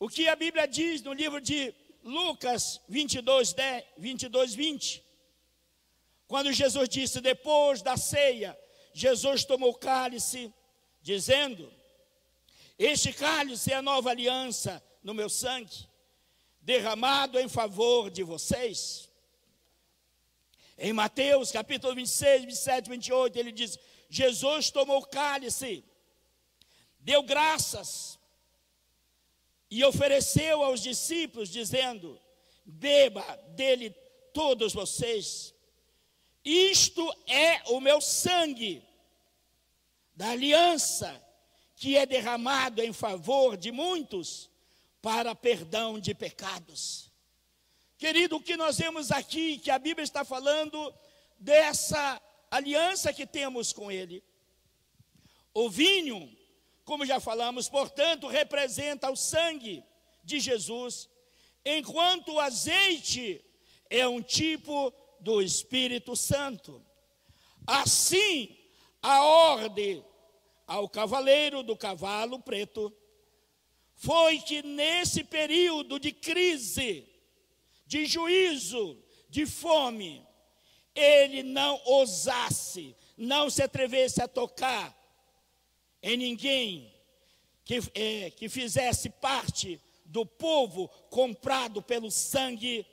o 0.00 0.08
que 0.08 0.26
a 0.26 0.34
Bíblia 0.34 0.66
diz 0.66 1.00
no 1.00 1.12
livro 1.12 1.40
de 1.40 1.72
Lucas 2.02 2.80
22, 2.88 3.52
10, 3.52 3.84
22, 3.98 4.54
20. 4.54 5.04
Quando 6.26 6.52
Jesus 6.52 6.88
disse, 6.88 7.20
depois 7.20 7.82
da 7.82 7.96
ceia, 7.96 8.56
Jesus 8.92 9.44
tomou 9.44 9.74
cálice, 9.74 10.52
dizendo: 11.02 11.72
Este 12.78 13.12
cálice 13.12 13.72
é 13.72 13.76
a 13.76 13.82
nova 13.82 14.10
aliança 14.10 14.82
no 15.02 15.12
meu 15.12 15.28
sangue, 15.28 15.88
derramado 16.60 17.38
em 17.38 17.48
favor 17.48 18.10
de 18.10 18.22
vocês. 18.22 19.08
Em 20.78 20.92
Mateus 20.92 21.50
capítulo 21.50 21.94
26, 21.94 22.44
27, 22.44 22.88
28, 22.88 23.36
ele 23.38 23.52
diz: 23.52 23.78
Jesus 24.08 24.70
tomou 24.70 25.04
cálice, 25.04 25.84
deu 27.00 27.22
graças 27.22 28.19
e 29.70 29.84
ofereceu 29.84 30.62
aos 30.62 30.80
discípulos, 30.80 31.48
dizendo: 31.48 32.20
Beba 32.64 33.24
dele 33.54 33.90
todos 34.32 34.72
vocês, 34.72 35.54
isto 36.44 37.14
é 37.26 37.62
o 37.70 37.80
meu 37.80 38.00
sangue 38.00 38.82
da 40.14 40.30
aliança 40.30 41.22
que 41.76 41.96
é 41.96 42.04
derramado 42.04 42.82
em 42.82 42.92
favor 42.92 43.56
de 43.56 43.72
muitos 43.72 44.50
para 45.00 45.34
perdão 45.34 45.98
de 45.98 46.14
pecados. 46.14 47.10
Querido, 47.96 48.36
o 48.36 48.42
que 48.42 48.56
nós 48.56 48.78
vemos 48.78 49.10
aqui, 49.10 49.58
que 49.58 49.70
a 49.70 49.78
Bíblia 49.78 50.04
está 50.04 50.24
falando 50.24 50.94
dessa 51.38 52.20
aliança 52.50 53.12
que 53.12 53.26
temos 53.26 53.72
com 53.72 53.90
Ele. 53.90 54.22
O 55.54 55.70
vinho, 55.70 56.30
como 56.90 57.06
já 57.06 57.20
falamos, 57.20 57.68
portanto, 57.68 58.26
representa 58.26 59.08
o 59.12 59.14
sangue 59.14 59.84
de 60.24 60.40
Jesus, 60.40 61.08
enquanto 61.64 62.32
o 62.32 62.40
azeite 62.40 63.44
é 63.88 64.08
um 64.08 64.20
tipo 64.20 64.92
do 65.20 65.40
Espírito 65.40 66.16
Santo. 66.16 66.84
Assim, 67.64 68.58
a 69.00 69.22
ordem 69.22 70.04
ao 70.66 70.88
cavaleiro 70.88 71.62
do 71.62 71.76
cavalo 71.76 72.40
preto 72.40 72.92
foi 73.94 74.40
que 74.40 74.60
nesse 74.60 75.22
período 75.22 75.96
de 76.00 76.10
crise, 76.10 77.08
de 77.86 78.04
juízo, 78.04 79.00
de 79.28 79.46
fome, 79.46 80.26
ele 80.92 81.44
não 81.44 81.80
ousasse, 81.84 82.96
não 83.16 83.48
se 83.48 83.62
atrevesse 83.62 84.20
a 84.20 84.26
tocar 84.26 84.99
em 86.02 86.16
ninguém 86.16 86.92
que, 87.64 87.78
é, 87.94 88.30
que 88.30 88.48
fizesse 88.48 89.10
parte 89.10 89.80
do 90.04 90.26
povo 90.26 90.88
comprado 91.08 91.82
pelo 91.82 92.10
sangue 92.10 92.84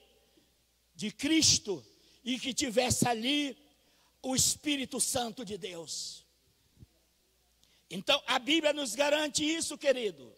de 0.96 1.12
Cristo 1.12 1.84
e 2.24 2.40
que 2.40 2.54
tivesse 2.54 3.08
ali 3.08 3.58
o 4.22 4.36
Espírito 4.36 5.00
Santo 5.00 5.46
de 5.46 5.58
Deus. 5.58 6.26
Então 7.90 8.22
a 8.28 8.38
Bíblia 8.38 8.74
nos 8.74 8.96
garante 8.96 9.44
isso, 9.44 9.78
querido. 9.78 10.36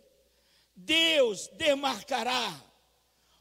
Deus 0.75 1.47
demarcará 1.57 2.63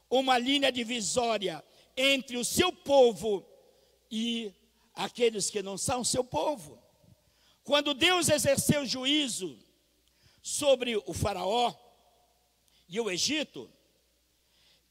uma 0.09 0.37
linha 0.37 0.71
divisória 0.71 1.63
entre 1.95 2.37
o 2.37 2.43
seu 2.43 2.73
povo 2.73 3.45
e 4.09 4.53
aqueles 4.93 5.49
que 5.49 5.61
não 5.61 5.77
são 5.77 6.03
seu 6.03 6.23
povo. 6.23 6.78
Quando 7.69 7.93
Deus 7.93 8.29
exerceu 8.29 8.83
juízo 8.83 9.55
sobre 10.41 10.97
o 11.05 11.13
Faraó 11.13 11.71
e 12.87 12.99
o 12.99 13.11
Egito, 13.11 13.71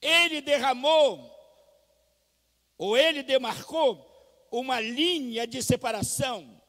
ele 0.00 0.40
derramou, 0.40 1.28
ou 2.78 2.96
ele 2.96 3.24
demarcou, 3.24 4.06
uma 4.48 4.78
linha 4.78 5.44
de 5.44 5.60
separação 5.60 6.62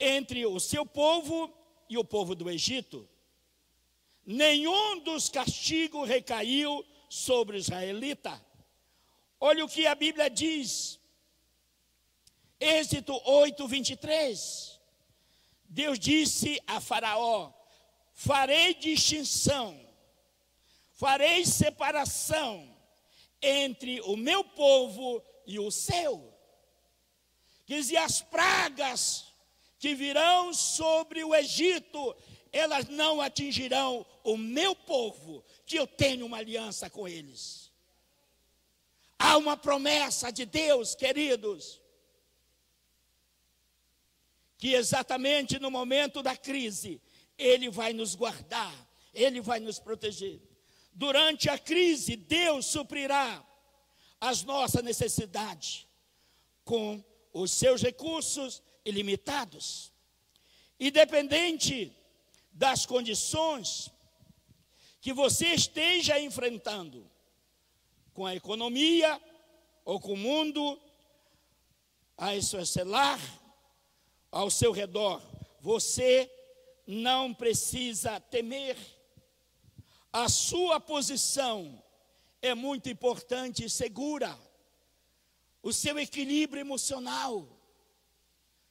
entre 0.00 0.44
o 0.44 0.58
seu 0.58 0.84
povo 0.84 1.56
e 1.88 1.96
o 1.96 2.02
povo 2.02 2.34
do 2.34 2.50
Egito. 2.50 3.08
Nenhum 4.26 4.98
dos 4.98 5.28
castigos 5.28 6.08
recaiu 6.08 6.84
sobre 7.08 7.56
o 7.56 7.60
israelita. 7.60 8.44
Olha 9.38 9.64
o 9.64 9.68
que 9.68 9.86
a 9.86 9.94
Bíblia 9.94 10.28
diz. 10.28 10.98
Êxito 12.58 13.12
8, 13.24 13.68
23. 13.68 14.75
Deus 15.68 15.98
disse 15.98 16.60
a 16.66 16.80
Faraó: 16.80 17.52
Farei 18.12 18.74
distinção, 18.74 19.78
farei 20.92 21.44
separação 21.44 22.74
entre 23.42 24.00
o 24.02 24.16
meu 24.16 24.42
povo 24.42 25.22
e 25.46 25.58
o 25.58 25.70
seu. 25.70 26.32
Quer 27.66 27.80
dizer, 27.80 27.96
as 27.98 28.22
pragas 28.22 29.26
que 29.78 29.94
virão 29.94 30.54
sobre 30.54 31.22
o 31.24 31.34
Egito, 31.34 32.16
elas 32.52 32.88
não 32.88 33.20
atingirão 33.20 34.06
o 34.24 34.36
meu 34.36 34.74
povo, 34.74 35.44
que 35.66 35.76
eu 35.76 35.86
tenho 35.86 36.26
uma 36.26 36.38
aliança 36.38 36.88
com 36.88 37.06
eles. 37.06 37.70
Há 39.18 39.36
uma 39.36 39.56
promessa 39.56 40.30
de 40.30 40.44
Deus, 40.44 40.94
queridos, 40.94 41.80
que 44.58 44.74
exatamente 44.74 45.58
no 45.58 45.70
momento 45.70 46.22
da 46.22 46.36
crise, 46.36 47.00
Ele 47.36 47.68
vai 47.70 47.92
nos 47.92 48.14
guardar, 48.14 48.74
Ele 49.12 49.40
vai 49.40 49.60
nos 49.60 49.78
proteger. 49.78 50.40
Durante 50.92 51.50
a 51.50 51.58
crise, 51.58 52.16
Deus 52.16 52.66
suprirá 52.66 53.46
as 54.20 54.42
nossas 54.42 54.82
necessidades 54.82 55.86
com 56.64 57.04
os 57.32 57.52
seus 57.52 57.82
recursos 57.82 58.62
ilimitados. 58.84 59.92
Independente 60.80 61.94
das 62.50 62.86
condições 62.86 63.90
que 65.00 65.12
você 65.12 65.48
esteja 65.48 66.18
enfrentando, 66.18 67.08
com 68.14 68.24
a 68.24 68.34
economia 68.34 69.20
ou 69.84 70.00
com 70.00 70.14
o 70.14 70.16
mundo, 70.16 70.80
a 72.16 72.40
seu 72.40 72.64
celular, 72.64 73.20
ao 74.30 74.50
seu 74.50 74.72
redor, 74.72 75.22
você 75.60 76.30
não 76.86 77.32
precisa 77.34 78.20
temer. 78.20 78.76
A 80.12 80.28
sua 80.28 80.80
posição 80.80 81.82
é 82.40 82.54
muito 82.54 82.88
importante 82.88 83.64
e 83.64 83.70
segura. 83.70 84.38
O 85.62 85.72
seu 85.72 85.98
equilíbrio 85.98 86.60
emocional 86.60 87.56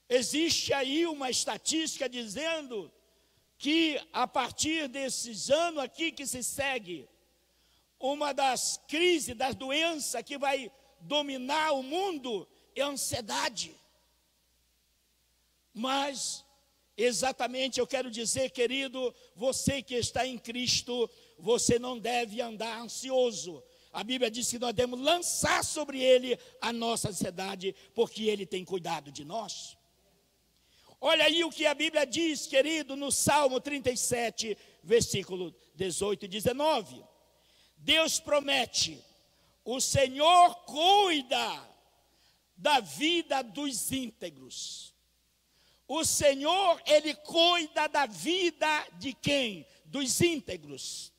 Existe 0.07 0.71
aí 0.71 1.07
uma 1.07 1.29
estatística 1.29 2.07
dizendo 2.07 2.91
que 3.57 3.99
a 4.13 4.27
partir 4.27 4.87
desses 4.87 5.49
anos 5.49 5.83
aqui 5.83 6.11
que 6.11 6.27
se 6.27 6.43
segue, 6.43 7.09
uma 7.99 8.31
das 8.31 8.79
crises, 8.87 9.35
das 9.35 9.55
doenças 9.55 10.21
que 10.21 10.37
vai 10.37 10.71
dominar 10.99 11.71
o 11.71 11.81
mundo 11.81 12.47
é 12.75 12.81
a 12.81 12.87
ansiedade. 12.87 13.75
Mas, 15.77 16.45
exatamente, 16.95 17.81
eu 17.81 17.85
quero 17.85 18.09
dizer, 18.09 18.49
querido, 18.51 19.13
você 19.35 19.81
que 19.81 19.93
está 19.93 20.25
em 20.25 20.37
Cristo, 20.37 21.09
você 21.37 21.77
não 21.77 21.99
deve 21.99 22.39
andar 22.41 22.79
ansioso. 22.79 23.61
A 23.91 24.01
Bíblia 24.01 24.31
diz 24.31 24.49
que 24.49 24.57
nós 24.57 24.73
devemos 24.73 25.01
lançar 25.01 25.65
sobre 25.65 26.01
ele 26.01 26.39
a 26.61 26.71
nossa 26.71 27.09
ansiedade, 27.09 27.75
porque 27.93 28.23
ele 28.23 28.45
tem 28.45 28.63
cuidado 28.63 29.11
de 29.11 29.25
nós. 29.25 29.77
Olha 31.01 31.25
aí 31.25 31.43
o 31.43 31.51
que 31.51 31.65
a 31.65 31.73
Bíblia 31.73 32.05
diz, 32.05 32.47
querido, 32.47 32.95
no 32.95 33.11
Salmo 33.11 33.59
37, 33.59 34.57
versículo 34.81 35.53
18 35.75 36.23
e 36.23 36.27
19. 36.29 37.03
Deus 37.75 38.17
promete: 38.17 39.03
o 39.65 39.81
Senhor 39.81 40.55
cuida 40.63 41.75
da 42.55 42.79
vida 42.79 43.41
dos 43.41 43.91
íntegros. 43.91 44.94
O 45.87 46.03
Senhor, 46.03 46.81
Ele 46.85 47.13
cuida 47.13 47.87
da 47.87 48.05
vida 48.05 48.87
de 48.97 49.13
quem? 49.13 49.65
Dos 49.85 50.19
íntegros. 50.21 51.13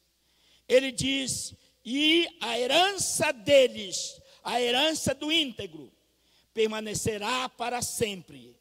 Ele 0.69 0.91
diz: 0.91 1.55
e 1.85 2.29
a 2.41 2.59
herança 2.59 3.33
deles, 3.33 4.21
a 4.43 4.61
herança 4.61 5.15
do 5.15 5.31
íntegro, 5.31 5.93
permanecerá 6.53 7.49
para 7.49 7.81
sempre. 7.81 8.59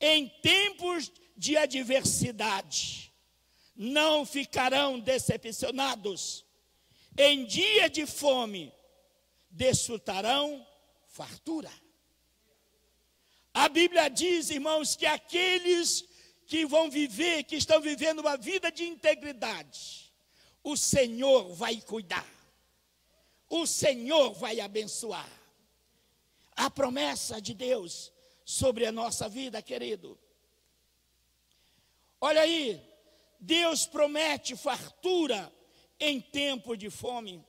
Em 0.00 0.28
tempos 0.42 1.12
de 1.36 1.56
adversidade, 1.56 3.12
não 3.76 4.26
ficarão 4.26 4.98
decepcionados. 4.98 6.44
Em 7.16 7.44
dia 7.44 7.88
de 7.88 8.06
fome, 8.06 8.72
desfrutarão 9.48 10.66
fartura. 11.06 11.70
A 13.54 13.68
Bíblia 13.68 14.08
diz, 14.08 14.50
irmãos, 14.50 14.96
que 14.96 15.06
aqueles 15.06 16.04
que 16.44 16.66
vão 16.66 16.90
viver, 16.90 17.44
que 17.44 17.54
estão 17.54 17.80
vivendo 17.80 18.18
uma 18.18 18.36
vida 18.36 18.70
de 18.70 18.84
integridade, 18.84 20.12
o 20.62 20.76
Senhor 20.76 21.54
vai 21.54 21.80
cuidar, 21.80 22.26
o 23.48 23.64
Senhor 23.64 24.34
vai 24.34 24.58
abençoar. 24.58 25.30
A 26.56 26.68
promessa 26.68 27.40
de 27.40 27.54
Deus 27.54 28.12
sobre 28.44 28.86
a 28.86 28.92
nossa 28.92 29.28
vida, 29.28 29.62
querido. 29.62 30.18
Olha 32.20 32.40
aí, 32.40 32.82
Deus 33.38 33.86
promete 33.86 34.56
fartura 34.56 35.52
em 36.00 36.20
tempo 36.20 36.76
de 36.76 36.90
fome. 36.90 37.44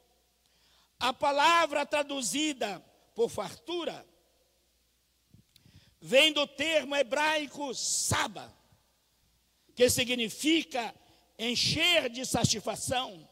A 1.00 1.14
palavra 1.14 1.86
traduzida 1.86 2.80
por 3.14 3.30
fartura 3.30 4.06
vem 6.00 6.32
do 6.34 6.46
termo 6.46 6.96
hebraico 6.96 7.74
saba, 7.74 8.54
que 9.76 9.90
significa 9.90 10.94
encher 11.38 12.10
de 12.10 12.26
satisfação, 12.26 13.28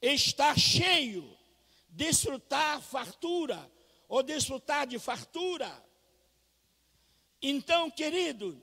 estar 0.00 0.58
cheio, 0.58 1.36
desfrutar 1.88 2.80
fartura 2.80 3.70
ou 4.08 4.22
desfrutar 4.22 4.86
de 4.86 4.98
fartura. 4.98 5.70
Então, 7.40 7.90
querido, 7.90 8.60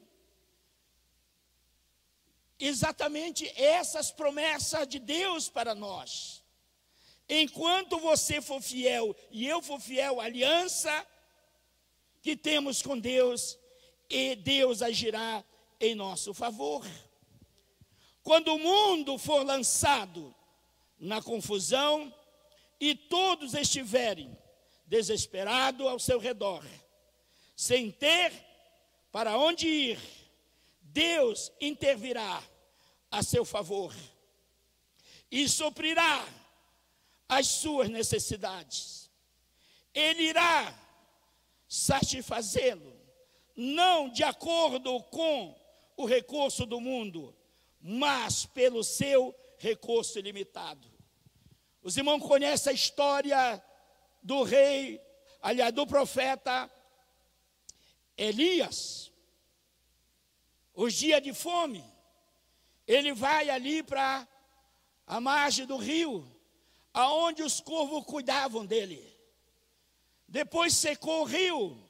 exatamente 2.60 3.52
essas 3.56 4.12
promessas 4.12 4.88
de 4.88 5.00
Deus 5.00 5.50
para 5.50 5.74
nós. 5.74 6.44
Enquanto 7.28 7.98
você 7.98 8.42
for 8.42 8.62
fiel 8.62 9.16
e 9.32 9.48
eu 9.48 9.62
for 9.62 9.80
fiel 9.80 10.22
à 10.22 10.26
aliança 10.26 11.08
que 12.26 12.36
temos 12.36 12.82
com 12.82 12.98
Deus, 12.98 13.56
e 14.10 14.36
Deus 14.36 14.82
agirá 14.82 15.46
em 15.80 15.94
nosso 15.94 16.34
favor. 16.34 16.84
Quando 18.24 18.48
o 18.48 18.58
mundo 18.58 19.16
for 19.20 19.46
lançado 19.46 20.34
na 20.98 21.22
confusão 21.22 22.12
e 22.80 22.96
todos 22.96 23.54
estiverem 23.54 24.36
desesperados 24.88 25.86
ao 25.86 26.00
seu 26.00 26.18
redor, 26.18 26.66
sem 27.56 27.92
ter 27.92 28.34
para 29.12 29.38
onde 29.38 29.68
ir, 29.68 30.00
Deus 30.82 31.52
intervirá 31.62 32.42
a 33.12 33.22
seu 33.22 33.46
favor 33.46 33.94
e 35.30 35.48
suprirá 35.48 36.28
as 37.30 37.46
suas 37.46 37.88
necessidades. 37.88 39.12
Ele 39.94 40.24
irá 40.24 40.85
satisfazê-lo, 41.78 42.96
não 43.56 44.10
de 44.10 44.24
acordo 44.24 45.02
com 45.04 45.56
o 45.98 46.06
recurso 46.06 46.66
do 46.66 46.80
mundo, 46.80 47.36
mas 47.80 48.46
pelo 48.46 48.84
seu 48.84 49.36
recurso 49.58 50.20
ilimitado. 50.20 50.88
Os 51.82 51.96
irmãos 51.98 52.22
conhecem 52.22 52.72
a 52.72 52.76
história 52.76 53.64
do 54.22 54.44
rei, 54.44 55.02
aliás, 55.42 55.74
do 55.74 55.86
profeta 55.86 56.70
Elias 58.18 59.12
os 60.76 60.94
dias 60.94 61.24
de 61.24 61.34
fome, 61.34 61.84
ele 62.86 63.14
vai 63.14 63.50
ali 63.50 63.82
para 63.82 64.28
a 65.08 65.22
margem 65.22 65.66
do 65.66 65.78
rio, 65.78 66.30
aonde 66.94 67.42
os 67.42 67.62
corvos 67.62 68.04
cuidavam 68.06 68.66
dele. 68.66 69.15
Depois 70.36 70.74
secou 70.74 71.22
o 71.22 71.24
rio, 71.24 71.82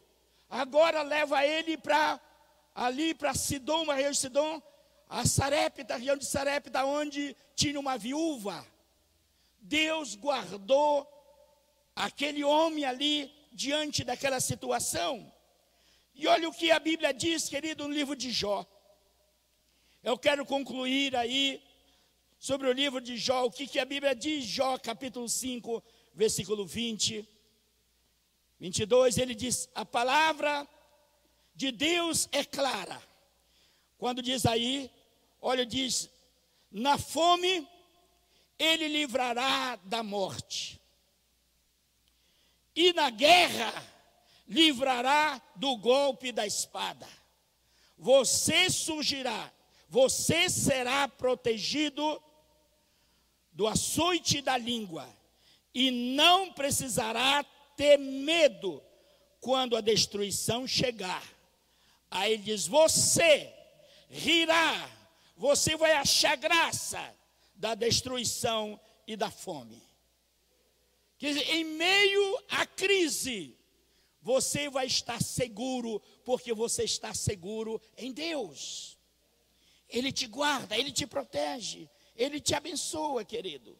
agora 0.48 1.02
leva 1.02 1.44
ele 1.44 1.76
para 1.76 2.22
ali 2.76 3.12
para 3.16 3.34
Sidom, 3.34 3.82
uma 3.82 3.96
região 3.96 4.12
de 4.12 4.20
Sidom, 4.20 4.62
a 5.10 5.26
Sarepta, 5.26 5.96
a 5.96 5.98
região 5.98 6.16
de 6.16 6.28
Sarepta, 6.28 6.86
onde 6.86 7.36
tinha 7.56 7.80
uma 7.80 7.98
viúva. 7.98 8.64
Deus 9.60 10.14
guardou 10.14 11.08
aquele 11.96 12.44
homem 12.44 12.86
ali 12.86 13.34
diante 13.52 14.04
daquela 14.04 14.40
situação. 14.40 15.34
E 16.14 16.28
olha 16.28 16.48
o 16.48 16.54
que 16.54 16.70
a 16.70 16.78
Bíblia 16.78 17.12
diz, 17.12 17.50
querido, 17.50 17.88
no 17.88 17.96
livro 17.96 18.16
de 18.16 18.30
Jó. 18.30 18.64
Eu 20.04 20.20
quero 20.20 20.46
concluir 20.46 21.16
aí 21.16 21.64
sobre 22.38 22.68
o 22.68 22.72
livro 22.72 23.02
de 23.02 23.18
Jó, 23.18 23.46
o 23.46 23.52
que, 23.52 23.66
que 23.66 23.80
a 23.80 23.86
Bíblia 23.86 24.14
diz, 24.14 24.46
Jó 24.46 24.78
capítulo 24.78 25.28
5, 25.28 25.84
versículo 26.14 26.64
20, 26.64 27.28
22, 28.60 29.18
ele 29.18 29.36
diz: 29.36 29.70
A 29.76 29.86
palavra 29.86 30.68
de 31.54 31.72
Deus 31.72 32.28
é 32.32 32.44
clara. 32.44 33.02
Quando 33.98 34.22
diz 34.22 34.46
aí, 34.46 34.90
olha, 35.42 35.66
diz: 35.66 36.10
Na 36.72 36.98
fome 36.98 37.68
ele 38.58 38.88
livrará 38.88 39.76
da 39.84 40.02
morte, 40.02 40.82
e 42.76 42.94
na 42.94 43.10
guerra 43.10 43.74
livrará 44.48 45.42
do 45.56 45.76
golpe 45.78 46.32
da 46.32 46.46
espada. 46.46 47.08
Você 47.98 48.70
surgirá 48.70 49.52
você 49.96 50.50
será 50.50 51.08
protegido 51.08 52.22
do 53.54 53.68
açoite 53.68 54.42
da 54.42 54.58
língua 54.58 55.08
e 55.74 55.90
não 55.90 56.52
precisará 56.52 57.46
ter 57.76 57.98
medo 57.98 58.82
quando 59.40 59.76
a 59.76 59.82
destruição 59.82 60.68
chegar. 60.68 61.24
Aí 62.10 62.34
ele 62.34 62.44
diz: 62.44 62.68
Você 62.68 63.54
rirá, 64.10 64.90
você 65.36 65.76
vai 65.76 65.94
achar 65.94 66.36
graça 66.36 67.14
da 67.56 67.76
destruição 67.76 68.80
e 69.08 69.16
da 69.16 69.30
fome. 69.30 69.82
Quer 71.18 71.34
dizer, 71.34 71.50
em 71.56 71.64
meio 71.64 72.44
à 72.50 72.66
crise, 72.66 73.58
você 74.22 74.70
vai 74.70 74.88
estar 74.88 75.22
seguro, 75.22 76.02
porque 76.24 76.54
você 76.54 76.84
está 76.84 77.14
seguro 77.14 77.82
em 77.98 78.12
Deus. 78.12 78.98
Ele 79.88 80.12
te 80.12 80.28
guarda, 80.28 80.78
ele 80.78 80.92
te 80.92 81.06
protege, 81.06 81.90
ele 82.16 82.40
te 82.40 82.54
abençoa, 82.54 83.24
querido. 83.24 83.78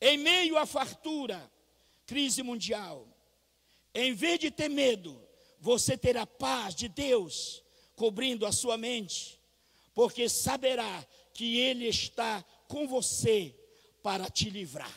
Em 0.00 0.16
meio 0.16 0.56
à 0.56 0.64
fartura, 0.64 1.50
crise 2.10 2.42
mundial, 2.42 3.06
em 3.94 4.12
vez 4.12 4.40
de 4.40 4.50
ter 4.50 4.68
medo, 4.68 5.24
você 5.60 5.96
terá 5.96 6.26
paz 6.26 6.74
de 6.74 6.88
Deus 6.88 7.62
cobrindo 7.94 8.44
a 8.44 8.50
sua 8.50 8.76
mente, 8.76 9.38
porque 9.94 10.28
saberá 10.28 11.06
que 11.32 11.60
Ele 11.60 11.86
está 11.86 12.44
com 12.66 12.88
você 12.88 13.54
para 14.02 14.28
te 14.28 14.50
livrar. 14.50 14.92